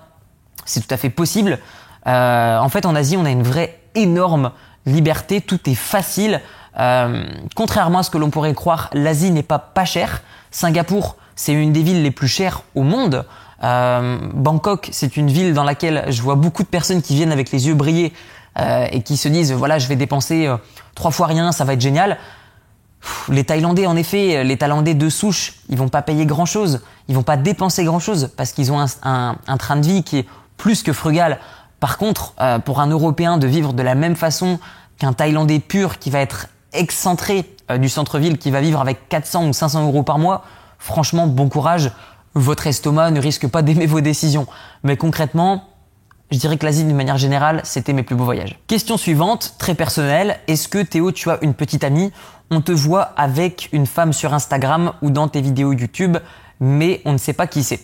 c'est 0.64 0.80
tout 0.86 0.92
à 0.92 0.96
fait 0.96 1.10
possible. 1.10 1.58
En 2.06 2.68
fait, 2.68 2.84
en 2.84 2.94
Asie, 2.94 3.16
on 3.16 3.24
a 3.24 3.30
une 3.30 3.42
vraie 3.42 3.80
énorme 3.94 4.50
liberté, 4.86 5.40
tout 5.40 5.60
est 5.68 5.74
facile. 5.74 6.40
Euh, 6.78 7.24
contrairement 7.54 8.00
à 8.00 8.02
ce 8.02 8.10
que 8.10 8.18
l'on 8.18 8.30
pourrait 8.30 8.54
croire, 8.54 8.90
l'Asie 8.92 9.30
n'est 9.30 9.42
pas 9.42 9.58
pas 9.58 9.84
chère. 9.84 10.22
Singapour, 10.50 11.16
c'est 11.36 11.52
une 11.52 11.72
des 11.72 11.82
villes 11.82 12.02
les 12.02 12.10
plus 12.10 12.28
chères 12.28 12.62
au 12.74 12.82
monde. 12.82 13.24
Euh, 13.62 14.18
Bangkok, 14.34 14.88
c'est 14.92 15.16
une 15.16 15.28
ville 15.28 15.54
dans 15.54 15.64
laquelle 15.64 16.04
je 16.08 16.20
vois 16.22 16.34
beaucoup 16.34 16.62
de 16.62 16.68
personnes 16.68 17.02
qui 17.02 17.14
viennent 17.14 17.32
avec 17.32 17.50
les 17.50 17.66
yeux 17.66 17.74
brillés 17.74 18.12
euh, 18.58 18.86
et 18.90 19.02
qui 19.02 19.16
se 19.16 19.28
disent 19.28 19.52
voilà, 19.52 19.78
je 19.78 19.88
vais 19.88 19.96
dépenser 19.96 20.52
trois 20.94 21.10
fois 21.10 21.26
rien, 21.26 21.52
ça 21.52 21.64
va 21.64 21.74
être 21.74 21.80
génial. 21.80 22.18
Les 23.28 23.44
Thaïlandais, 23.44 23.86
en 23.86 23.96
effet, 23.96 24.44
les 24.44 24.56
Thaïlandais 24.56 24.94
de 24.94 25.08
souche, 25.10 25.54
ils 25.68 25.76
vont 25.76 25.88
pas 25.88 26.02
payer 26.02 26.24
grand 26.24 26.46
chose, 26.46 26.80
ils 27.08 27.14
vont 27.14 27.22
pas 27.22 27.36
dépenser 27.36 27.84
grand 27.84 27.98
chose 27.98 28.30
parce 28.36 28.52
qu'ils 28.52 28.72
ont 28.72 28.84
un, 29.02 29.56
train 29.58 29.76
de 29.76 29.86
vie 29.86 30.02
qui 30.02 30.18
est 30.18 30.26
plus 30.56 30.82
que 30.82 30.92
frugal. 30.92 31.38
Par 31.80 31.98
contre, 31.98 32.32
pour 32.64 32.80
un 32.80 32.86
Européen 32.86 33.36
de 33.36 33.46
vivre 33.46 33.74
de 33.74 33.82
la 33.82 33.94
même 33.94 34.16
façon 34.16 34.58
qu'un 34.98 35.12
Thaïlandais 35.12 35.58
pur 35.58 35.98
qui 35.98 36.08
va 36.08 36.20
être 36.20 36.48
excentré 36.74 37.44
euh, 37.70 37.78
du 37.78 37.88
centre-ville, 37.88 38.38
qui 38.38 38.50
va 38.50 38.60
vivre 38.60 38.80
avec 38.80 39.08
400 39.08 39.46
ou 39.46 39.52
500 39.52 39.86
euros 39.86 40.02
par 40.02 40.18
mois, 40.18 40.44
franchement, 40.78 41.26
bon 41.26 41.48
courage 41.48 41.92
votre 42.34 42.66
estomac 42.66 43.10
ne 43.10 43.20
risque 43.20 43.46
pas 43.46 43.62
d'aimer 43.62 43.86
vos 43.86 44.00
décisions. 44.00 44.46
Mais 44.82 44.96
concrètement, 44.96 45.64
je 46.30 46.38
dirais 46.38 46.56
que 46.56 46.64
l'Asie, 46.66 46.84
d'une 46.84 46.96
manière 46.96 47.18
générale, 47.18 47.60
c'était 47.64 47.92
mes 47.92 48.02
plus 48.02 48.16
beaux 48.16 48.24
voyages. 48.24 48.58
Question 48.66 48.96
suivante, 48.96 49.54
très 49.58 49.74
personnelle. 49.74 50.38
Est-ce 50.48 50.68
que 50.68 50.82
Théo, 50.82 51.12
tu 51.12 51.30
as 51.30 51.38
une 51.42 51.54
petite 51.54 51.84
amie? 51.84 52.12
On 52.50 52.60
te 52.60 52.72
voit 52.72 53.02
avec 53.16 53.68
une 53.72 53.86
femme 53.86 54.12
sur 54.12 54.34
Instagram 54.34 54.92
ou 55.02 55.10
dans 55.10 55.28
tes 55.28 55.40
vidéos 55.40 55.72
YouTube, 55.72 56.18
mais 56.60 57.00
on 57.04 57.12
ne 57.12 57.18
sait 57.18 57.32
pas 57.32 57.46
qui 57.46 57.62
c'est. 57.62 57.80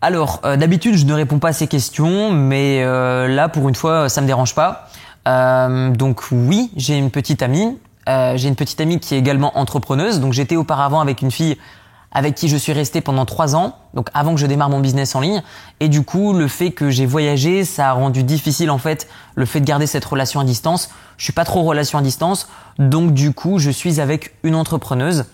Alors, 0.00 0.40
euh, 0.44 0.56
d'habitude, 0.56 0.96
je 0.96 1.06
ne 1.06 1.14
réponds 1.14 1.38
pas 1.38 1.48
à 1.48 1.52
ces 1.52 1.68
questions, 1.68 2.32
mais 2.32 2.82
euh, 2.82 3.28
là, 3.28 3.48
pour 3.48 3.68
une 3.68 3.76
fois, 3.76 4.08
ça 4.08 4.20
me 4.20 4.26
dérange 4.26 4.54
pas. 4.54 4.88
Donc 5.24 6.22
oui, 6.32 6.72
j'ai 6.76 6.98
une 6.98 7.12
petite 7.12 7.42
amie. 7.42 7.78
Euh, 8.08 8.36
j'ai 8.36 8.48
une 8.48 8.56
petite 8.56 8.80
amie 8.80 8.98
qui 9.00 9.14
est 9.14 9.18
également 9.18 9.58
entrepreneuse. 9.58 10.20
Donc 10.20 10.32
j'étais 10.32 10.56
auparavant 10.56 11.00
avec 11.00 11.22
une 11.22 11.30
fille 11.30 11.56
avec 12.12 12.34
qui 12.34 12.48
je 12.48 12.56
suis 12.56 12.72
resté 12.72 13.00
pendant 13.00 13.24
trois 13.24 13.56
ans, 13.56 13.76
donc 13.94 14.08
avant 14.12 14.34
que 14.34 14.40
je 14.40 14.46
démarre 14.46 14.68
mon 14.68 14.80
business 14.80 15.14
en 15.14 15.20
ligne. 15.20 15.42
Et 15.80 15.88
du 15.88 16.02
coup, 16.04 16.34
le 16.34 16.46
fait 16.46 16.70
que 16.70 16.90
j'ai 16.90 17.06
voyagé, 17.06 17.64
ça 17.64 17.88
a 17.88 17.92
rendu 17.92 18.22
difficile 18.22 18.70
en 18.70 18.78
fait 18.78 19.08
le 19.34 19.46
fait 19.46 19.60
de 19.60 19.64
garder 19.64 19.86
cette 19.86 20.04
relation 20.04 20.38
à 20.38 20.44
distance. 20.44 20.90
Je 21.16 21.24
suis 21.24 21.32
pas 21.32 21.44
trop 21.44 21.62
relation 21.62 21.98
à 21.98 22.02
distance, 22.02 22.48
donc 22.78 23.14
du 23.14 23.32
coup, 23.32 23.58
je 23.58 23.70
suis 23.70 24.00
avec 24.00 24.34
une 24.42 24.54
entrepreneuse. 24.54 25.24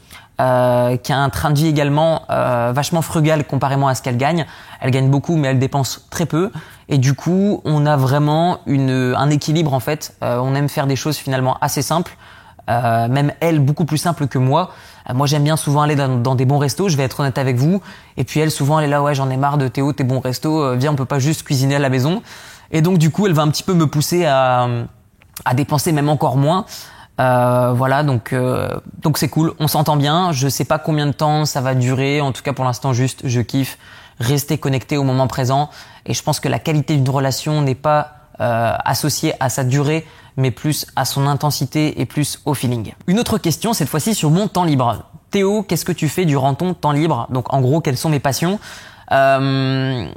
Euh, 0.40 0.96
qui 0.96 1.12
a 1.12 1.18
un 1.18 1.30
train 1.30 1.50
de 1.50 1.58
vie 1.58 1.66
également 1.66 2.22
euh, 2.30 2.70
vachement 2.72 3.02
frugal 3.02 3.44
comparément 3.44 3.88
à 3.88 3.96
ce 3.96 4.02
qu'elle 4.02 4.16
gagne. 4.16 4.46
Elle 4.80 4.92
gagne 4.92 5.10
beaucoup, 5.10 5.34
mais 5.34 5.48
elle 5.48 5.58
dépense 5.58 6.06
très 6.10 6.26
peu. 6.26 6.52
Et 6.88 6.98
du 6.98 7.14
coup, 7.14 7.60
on 7.64 7.86
a 7.86 7.96
vraiment 7.96 8.60
une, 8.66 9.16
un 9.16 9.30
équilibre 9.30 9.74
en 9.74 9.80
fait. 9.80 10.14
Euh, 10.22 10.38
on 10.38 10.54
aime 10.54 10.68
faire 10.68 10.86
des 10.86 10.94
choses 10.94 11.16
finalement 11.16 11.58
assez 11.60 11.82
simples. 11.82 12.16
Euh, 12.68 13.08
même 13.08 13.32
elle 13.40 13.60
beaucoup 13.60 13.84
plus 13.84 13.98
simple 13.98 14.26
que 14.26 14.38
moi. 14.38 14.70
Euh, 15.08 15.14
moi 15.14 15.26
j'aime 15.26 15.44
bien 15.44 15.56
souvent 15.56 15.82
aller 15.82 15.96
dans, 15.96 16.34
des 16.34 16.44
bons 16.44 16.58
restos, 16.58 16.88
je 16.88 16.96
vais 16.96 17.04
être 17.04 17.20
honnête 17.20 17.38
avec 17.38 17.56
vous. 17.56 17.80
Et 18.16 18.24
puis 18.24 18.40
elle 18.40 18.50
souvent 18.50 18.78
elle 18.78 18.86
est 18.86 18.90
là 18.90 19.02
ouais 19.02 19.14
j'en 19.14 19.30
ai 19.30 19.36
marre 19.36 19.58
de 19.58 19.68
Théo 19.68 19.92
tes 19.92 20.04
bons 20.04 20.20
restos, 20.20 20.62
euh, 20.62 20.76
viens 20.76 20.92
on 20.92 20.96
peut 20.96 21.04
pas 21.04 21.18
juste 21.18 21.42
cuisiner 21.42 21.76
à 21.76 21.78
la 21.78 21.88
maison. 21.88 22.22
Et 22.70 22.82
donc 22.82 22.98
du 22.98 23.10
coup 23.10 23.26
elle 23.26 23.32
va 23.32 23.42
un 23.42 23.48
petit 23.48 23.62
peu 23.62 23.74
me 23.74 23.86
pousser 23.86 24.26
à, 24.26 24.68
à 25.44 25.54
dépenser 25.54 25.92
même 25.92 26.08
encore 26.08 26.36
moins. 26.36 26.66
Euh, 27.20 27.72
voilà 27.74 28.04
donc 28.04 28.34
donc 29.02 29.18
c'est 29.18 29.28
cool, 29.28 29.54
on 29.58 29.68
s'entend 29.68 29.96
bien. 29.96 30.32
Je 30.32 30.48
sais 30.48 30.64
pas 30.64 30.78
combien 30.78 31.06
de 31.06 31.12
temps 31.12 31.46
ça 31.46 31.60
va 31.60 31.74
durer, 31.74 32.20
en 32.20 32.32
tout 32.32 32.42
cas 32.42 32.52
pour 32.52 32.64
l'instant 32.64 32.92
juste 32.92 33.22
je 33.24 33.40
kiffe 33.40 33.78
rester 34.20 34.58
connecté 34.58 34.96
au 34.96 35.04
moment 35.04 35.26
présent. 35.26 35.70
Et 36.04 36.14
je 36.14 36.22
pense 36.22 36.40
que 36.40 36.48
la 36.48 36.58
qualité 36.58 36.96
d'une 36.96 37.08
relation 37.08 37.62
n'est 37.62 37.74
pas 37.74 38.17
euh, 38.40 38.72
associée 38.84 39.34
à 39.40 39.48
sa 39.48 39.64
durée, 39.64 40.06
mais 40.36 40.50
plus 40.50 40.86
à 40.96 41.04
son 41.04 41.26
intensité 41.26 42.00
et 42.00 42.06
plus 42.06 42.40
au 42.44 42.54
feeling. 42.54 42.92
Une 43.06 43.18
autre 43.18 43.38
question, 43.38 43.72
cette 43.72 43.88
fois-ci 43.88 44.14
sur 44.14 44.30
mon 44.30 44.48
temps 44.48 44.64
libre. 44.64 45.04
Théo, 45.30 45.62
qu'est-ce 45.62 45.84
que 45.84 45.92
tu 45.92 46.08
fais 46.08 46.24
durant 46.24 46.54
ton 46.54 46.74
temps 46.74 46.92
libre? 46.92 47.26
Donc 47.30 47.52
en 47.52 47.60
gros, 47.60 47.80
quelles 47.80 47.98
sont 47.98 48.08
mes 48.08 48.20
passions? 48.20 48.58
Euh, 49.12 50.08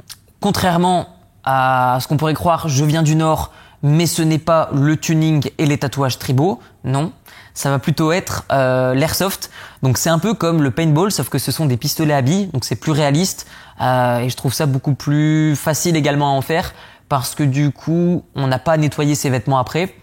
Contrairement 0.42 1.06
à 1.44 1.98
ce 2.00 2.08
qu'on 2.08 2.16
pourrait 2.16 2.34
croire, 2.34 2.68
je 2.68 2.84
viens 2.84 3.04
du 3.04 3.14
Nord, 3.14 3.52
mais 3.84 4.06
ce 4.06 4.22
n'est 4.22 4.40
pas 4.40 4.70
le 4.74 4.96
tuning 4.96 5.48
et 5.56 5.66
les 5.66 5.78
tatouages 5.78 6.18
tribaux, 6.18 6.58
non. 6.82 7.12
Ça 7.54 7.70
va 7.70 7.78
plutôt 7.78 8.10
être 8.10 8.44
euh, 8.50 8.92
l'airsoft. 8.92 9.50
Donc 9.84 9.98
c'est 9.98 10.10
un 10.10 10.18
peu 10.18 10.34
comme 10.34 10.60
le 10.60 10.72
paintball, 10.72 11.12
sauf 11.12 11.28
que 11.28 11.38
ce 11.38 11.52
sont 11.52 11.66
des 11.66 11.76
pistolets 11.76 12.14
à 12.14 12.22
billes, 12.22 12.46
donc 12.52 12.64
c'est 12.64 12.74
plus 12.74 12.90
réaliste. 12.90 13.46
Euh, 13.80 14.18
et 14.18 14.30
je 14.30 14.36
trouve 14.36 14.52
ça 14.52 14.66
beaucoup 14.66 14.94
plus 14.94 15.54
facile 15.54 15.94
également 15.94 16.34
à 16.34 16.36
en 16.36 16.42
faire 16.42 16.72
parce 17.12 17.34
que 17.34 17.42
du 17.42 17.72
coup, 17.72 18.24
on 18.34 18.46
n'a 18.46 18.58
pas 18.58 18.72
à 18.72 18.76
nettoyer 18.78 19.14
ses 19.14 19.28
vêtements 19.28 19.58
après. 19.58 19.94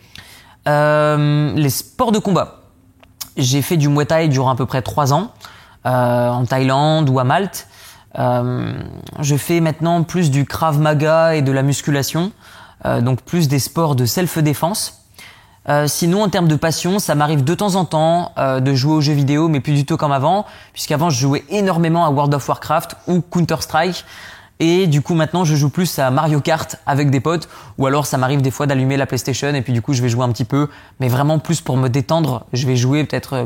Euh, 0.67 1.51
les 1.55 1.71
sports 1.71 2.11
de 2.11 2.19
combat. 2.19 2.59
J'ai 3.35 3.63
fait 3.63 3.77
du 3.77 3.89
Muay 3.89 4.05
Thai 4.05 4.27
durant 4.27 4.51
à 4.51 4.55
peu 4.55 4.67
près 4.67 4.83
3 4.83 5.11
ans, 5.11 5.31
euh, 5.87 6.29
en 6.29 6.45
Thaïlande 6.45 7.09
ou 7.09 7.17
à 7.17 7.23
Malte. 7.23 7.67
Euh, 8.19 8.73
je 9.21 9.35
fais 9.37 9.59
maintenant 9.59 10.03
plus 10.03 10.29
du 10.29 10.45
Krav 10.45 10.77
Maga 10.77 11.33
et 11.33 11.41
de 11.41 11.51
la 11.51 11.63
musculation, 11.63 12.31
donc 12.85 13.23
plus 13.23 13.47
des 13.47 13.57
sports 13.57 13.95
de 13.95 14.05
self-défense. 14.05 15.01
Sinon, 15.87 16.21
en 16.21 16.29
termes 16.29 16.47
de 16.47 16.55
passion, 16.55 16.99
ça 16.99 17.15
m'arrive 17.15 17.43
de 17.43 17.55
temps 17.55 17.73
en 17.73 17.85
temps 17.85 18.33
de 18.37 18.73
jouer 18.75 18.93
aux 18.93 19.01
jeux 19.01 19.13
vidéo, 19.13 19.47
mais 19.47 19.61
plus 19.61 19.73
du 19.73 19.83
tout 19.83 19.97
comme 19.97 20.11
avant, 20.11 20.45
puisqu'avant 20.73 21.09
je 21.09 21.19
jouais 21.19 21.43
énormément 21.49 22.05
à 22.05 22.11
World 22.11 22.35
of 22.35 22.47
Warcraft 22.47 22.97
ou 23.07 23.21
Counter-Strike. 23.21 24.05
Et 24.61 24.87
du 24.87 25.01
coup 25.01 25.15
maintenant 25.15 25.45
je 25.45 25.55
joue 25.55 25.69
plus 25.69 25.99
à 25.99 26.11
Mario 26.11 26.41
Kart 26.41 26.75
avec 26.85 27.09
des 27.09 27.21
potes 27.21 27.47
ou 27.77 27.87
alors 27.87 28.05
ça 28.05 28.17
m'arrive 28.17 28.41
des 28.41 28.51
fois 28.51 28.67
d'allumer 28.67 28.97
la 28.97 29.05
PlayStation 29.05 29.47
et 29.53 29.61
puis 29.61 29.71
du 29.71 29.81
coup 29.81 29.93
je 29.93 30.01
vais 30.01 30.09
jouer 30.09 30.25
un 30.25 30.31
petit 30.33 30.43
peu 30.43 30.67
mais 30.99 31.07
vraiment 31.07 31.39
plus 31.39 31.61
pour 31.61 31.77
me 31.77 31.87
détendre. 31.87 32.45
Je 32.51 32.67
vais 32.67 32.75
jouer 32.75 33.05
peut-être 33.05 33.33
euh, 33.33 33.45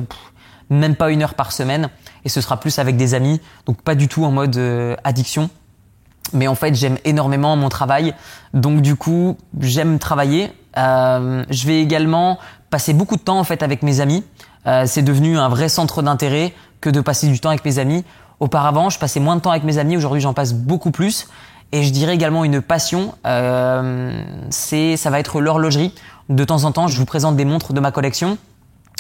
même 0.72 0.96
pas 0.96 1.12
une 1.12 1.22
heure 1.22 1.36
par 1.36 1.52
semaine 1.52 1.90
et 2.26 2.30
ce 2.30 2.42
sera 2.42 2.60
plus 2.60 2.80
avec 2.80 2.98
des 2.98 3.14
amis 3.14 3.42
donc 3.68 3.84
pas 3.84 3.94
du 3.94 4.08
tout 4.08 4.26
en 4.26 4.32
mode 4.32 4.58
euh, 4.58 4.96
addiction. 5.04 5.52
Mais 6.34 6.48
en 6.48 6.56
fait 6.56 6.74
j'aime 6.74 6.98
énormément 7.06 7.56
mon 7.58 7.70
travail 7.70 8.16
donc 8.56 8.82
du 8.82 8.96
coup 8.96 9.38
j'aime 9.60 10.00
travailler. 10.00 10.52
Euh, 10.78 11.46
je 11.52 11.68
vais 11.68 11.80
également 11.80 12.40
passer 12.72 12.94
beaucoup 12.94 13.18
de 13.18 13.22
temps 13.22 13.38
en 13.38 13.44
fait 13.44 13.62
avec 13.62 13.84
mes 13.84 14.00
amis. 14.00 14.24
C'est 14.86 15.02
devenu 15.02 15.38
un 15.38 15.50
vrai 15.50 15.68
centre 15.68 16.02
d'intérêt 16.02 16.54
que 16.80 16.90
de 16.90 17.02
passer 17.02 17.28
du 17.28 17.38
temps 17.38 17.50
avec 17.50 17.66
mes 17.66 17.80
amis. 17.80 18.06
Auparavant, 18.44 18.90
je 18.90 19.00
passais 19.00 19.22
moins 19.22 19.38
de 19.38 19.42
temps 19.42 19.52
avec 19.52 19.64
mes 19.64 19.78
amis. 19.78 19.96
Aujourd'hui, 19.96 20.20
j'en 20.20 20.34
passe 20.34 20.52
beaucoup 20.52 20.92
plus. 20.92 21.30
Et 21.72 21.82
je 21.84 21.92
dirais 21.92 22.14
également 22.14 22.44
une 22.44 22.62
passion, 22.62 23.16
euh, 23.26 24.22
c'est, 24.50 24.98
ça 24.98 25.10
va 25.10 25.22
être 25.22 25.40
l'horlogerie. 25.40 25.96
De 26.28 26.44
temps 26.44 26.66
en 26.66 26.74
temps, 26.74 26.90
je 26.90 26.98
vous 26.98 27.06
présente 27.06 27.38
des 27.38 27.46
montres 27.46 27.72
de 27.72 27.80
ma 27.80 27.94
collection. 27.94 28.38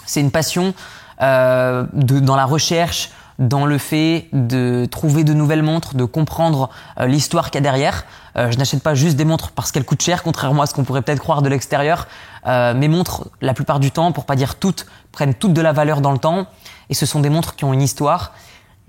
C'est 0.06 0.22
une 0.22 0.32
passion 0.32 0.74
euh, 1.22 1.84
dans 1.92 2.38
la 2.38 2.46
recherche, 2.46 3.12
dans 3.38 3.66
le 3.66 3.78
fait 3.78 4.30
de 4.32 4.88
trouver 4.90 5.26
de 5.26 5.34
nouvelles 5.34 5.62
montres, 5.62 5.96
de 5.96 6.06
comprendre 6.06 6.70
euh, 6.98 7.06
l'histoire 7.06 7.52
qu'il 7.52 7.60
y 7.60 7.68
a 7.68 7.70
derrière. 7.70 8.06
Je 8.38 8.58
n'achète 8.58 8.82
pas 8.82 8.96
juste 8.96 9.18
des 9.18 9.26
montres 9.26 9.52
parce 9.52 9.74
qu'elles 9.74 9.84
coûtent 9.84 10.02
cher, 10.02 10.24
contrairement 10.24 10.62
à 10.62 10.68
ce 10.68 10.74
qu'on 10.74 10.86
pourrait 10.86 11.02
peut-être 11.02 11.20
croire 11.20 11.42
de 11.42 11.50
l'extérieur. 11.50 12.08
Mes 12.48 12.88
montres, 12.88 13.28
la 13.42 13.54
plupart 13.54 13.80
du 13.80 13.92
temps, 13.92 14.12
pour 14.12 14.26
pas 14.26 14.36
dire 14.36 14.56
toutes, 14.56 14.88
prennent 15.12 15.36
toutes 15.36 15.54
de 15.54 15.62
la 15.62 15.72
valeur 15.72 16.02
dans 16.02 16.12
le 16.12 16.18
temps. 16.18 16.48
Et 16.90 16.96
ce 16.96 17.06
sont 17.06 17.20
des 17.20 17.30
montres 17.30 17.56
qui 17.56 17.64
ont 17.64 17.74
une 17.74 17.82
histoire. 17.84 18.32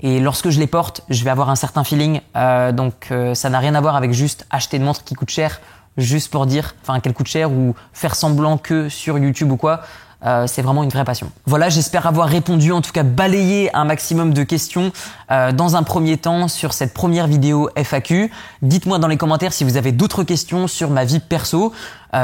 Et 0.00 0.20
lorsque 0.20 0.50
je 0.50 0.58
les 0.58 0.66
porte, 0.66 1.02
je 1.08 1.24
vais 1.24 1.30
avoir 1.30 1.50
un 1.50 1.56
certain 1.56 1.84
feeling. 1.84 2.20
Euh, 2.36 2.72
donc 2.72 3.08
euh, 3.10 3.34
ça 3.34 3.50
n'a 3.50 3.58
rien 3.58 3.74
à 3.74 3.80
voir 3.80 3.96
avec 3.96 4.12
juste 4.12 4.46
acheter 4.50 4.76
une 4.76 4.84
montre 4.84 5.04
qui 5.04 5.14
coûte 5.14 5.30
cher, 5.30 5.60
juste 5.96 6.30
pour 6.30 6.46
dire, 6.46 6.74
enfin 6.82 7.00
qu'elle 7.00 7.14
coûte 7.14 7.28
cher 7.28 7.50
ou 7.52 7.74
faire 7.92 8.14
semblant 8.14 8.58
que 8.58 8.88
sur 8.88 9.18
YouTube 9.18 9.52
ou 9.52 9.56
quoi. 9.56 9.82
Euh, 10.26 10.46
c'est 10.46 10.62
vraiment 10.62 10.82
une 10.82 10.88
vraie 10.88 11.04
passion. 11.04 11.30
Voilà, 11.44 11.68
j'espère 11.68 12.06
avoir 12.06 12.28
répondu, 12.28 12.72
en 12.72 12.80
tout 12.80 12.92
cas 12.92 13.02
balayé 13.02 13.74
un 13.76 13.84
maximum 13.84 14.32
de 14.32 14.42
questions 14.42 14.90
dans 15.28 15.76
un 15.76 15.82
premier 15.82 16.16
temps 16.16 16.48
sur 16.48 16.72
cette 16.72 16.94
première 16.94 17.26
vidéo 17.26 17.68
FAQ. 17.76 18.30
Dites-moi 18.62 18.98
dans 18.98 19.08
les 19.08 19.18
commentaires 19.18 19.52
si 19.52 19.64
vous 19.64 19.76
avez 19.76 19.92
d'autres 19.92 20.22
questions 20.22 20.66
sur 20.66 20.88
ma 20.88 21.04
vie 21.04 21.20
perso. 21.20 21.74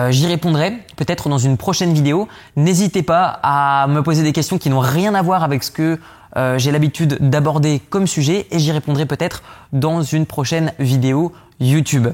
J'y 0.08 0.26
répondrai 0.26 0.78
peut-être 0.96 1.28
dans 1.28 1.36
une 1.36 1.58
prochaine 1.58 1.92
vidéo. 1.92 2.26
N'hésitez 2.56 3.02
pas 3.02 3.38
à 3.42 3.86
me 3.88 4.02
poser 4.02 4.22
des 4.22 4.32
questions 4.32 4.56
qui 4.56 4.70
n'ont 4.70 4.80
rien 4.80 5.14
à 5.14 5.20
voir 5.20 5.42
avec 5.42 5.62
ce 5.62 5.70
que 5.70 5.98
euh, 6.36 6.58
j'ai 6.58 6.70
l'habitude 6.70 7.18
d'aborder 7.20 7.80
comme 7.90 8.06
sujet 8.06 8.46
et 8.50 8.58
j'y 8.58 8.72
répondrai 8.72 9.06
peut-être 9.06 9.42
dans 9.72 10.02
une 10.02 10.26
prochaine 10.26 10.72
vidéo 10.78 11.32
YouTube. 11.60 12.08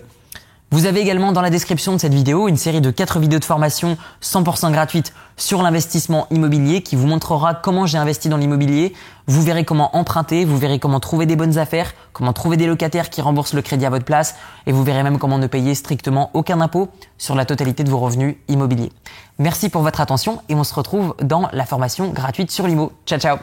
Vous 0.72 0.84
avez 0.84 1.00
également 1.00 1.30
dans 1.30 1.42
la 1.42 1.50
description 1.50 1.92
de 1.92 1.98
cette 1.98 2.12
vidéo 2.12 2.48
une 2.48 2.56
série 2.56 2.80
de 2.80 2.90
4 2.90 3.20
vidéos 3.20 3.38
de 3.38 3.44
formation 3.44 3.96
100% 4.20 4.72
gratuites 4.72 5.14
sur 5.36 5.62
l'investissement 5.62 6.26
immobilier 6.30 6.82
qui 6.82 6.96
vous 6.96 7.06
montrera 7.06 7.54
comment 7.54 7.86
j'ai 7.86 7.98
investi 7.98 8.28
dans 8.28 8.36
l'immobilier. 8.36 8.92
Vous 9.28 9.42
verrez 9.42 9.64
comment 9.64 9.96
emprunter, 9.96 10.44
vous 10.44 10.58
verrez 10.58 10.80
comment 10.80 10.98
trouver 10.98 11.24
des 11.24 11.36
bonnes 11.36 11.56
affaires, 11.56 11.94
comment 12.12 12.32
trouver 12.32 12.56
des 12.56 12.66
locataires 12.66 13.10
qui 13.10 13.22
remboursent 13.22 13.54
le 13.54 13.62
crédit 13.62 13.86
à 13.86 13.90
votre 13.90 14.04
place 14.04 14.34
et 14.66 14.72
vous 14.72 14.82
verrez 14.82 15.04
même 15.04 15.18
comment 15.18 15.38
ne 15.38 15.46
payer 15.46 15.76
strictement 15.76 16.30
aucun 16.34 16.60
impôt 16.60 16.88
sur 17.16 17.36
la 17.36 17.44
totalité 17.44 17.84
de 17.84 17.90
vos 17.90 17.98
revenus 17.98 18.34
immobiliers. 18.48 18.90
Merci 19.38 19.68
pour 19.68 19.82
votre 19.82 20.00
attention 20.00 20.42
et 20.48 20.56
on 20.56 20.64
se 20.64 20.74
retrouve 20.74 21.14
dans 21.22 21.48
la 21.52 21.64
formation 21.64 22.10
gratuite 22.10 22.50
sur 22.50 22.66
l'IMO. 22.66 22.90
Ciao 23.06 23.20
ciao 23.20 23.38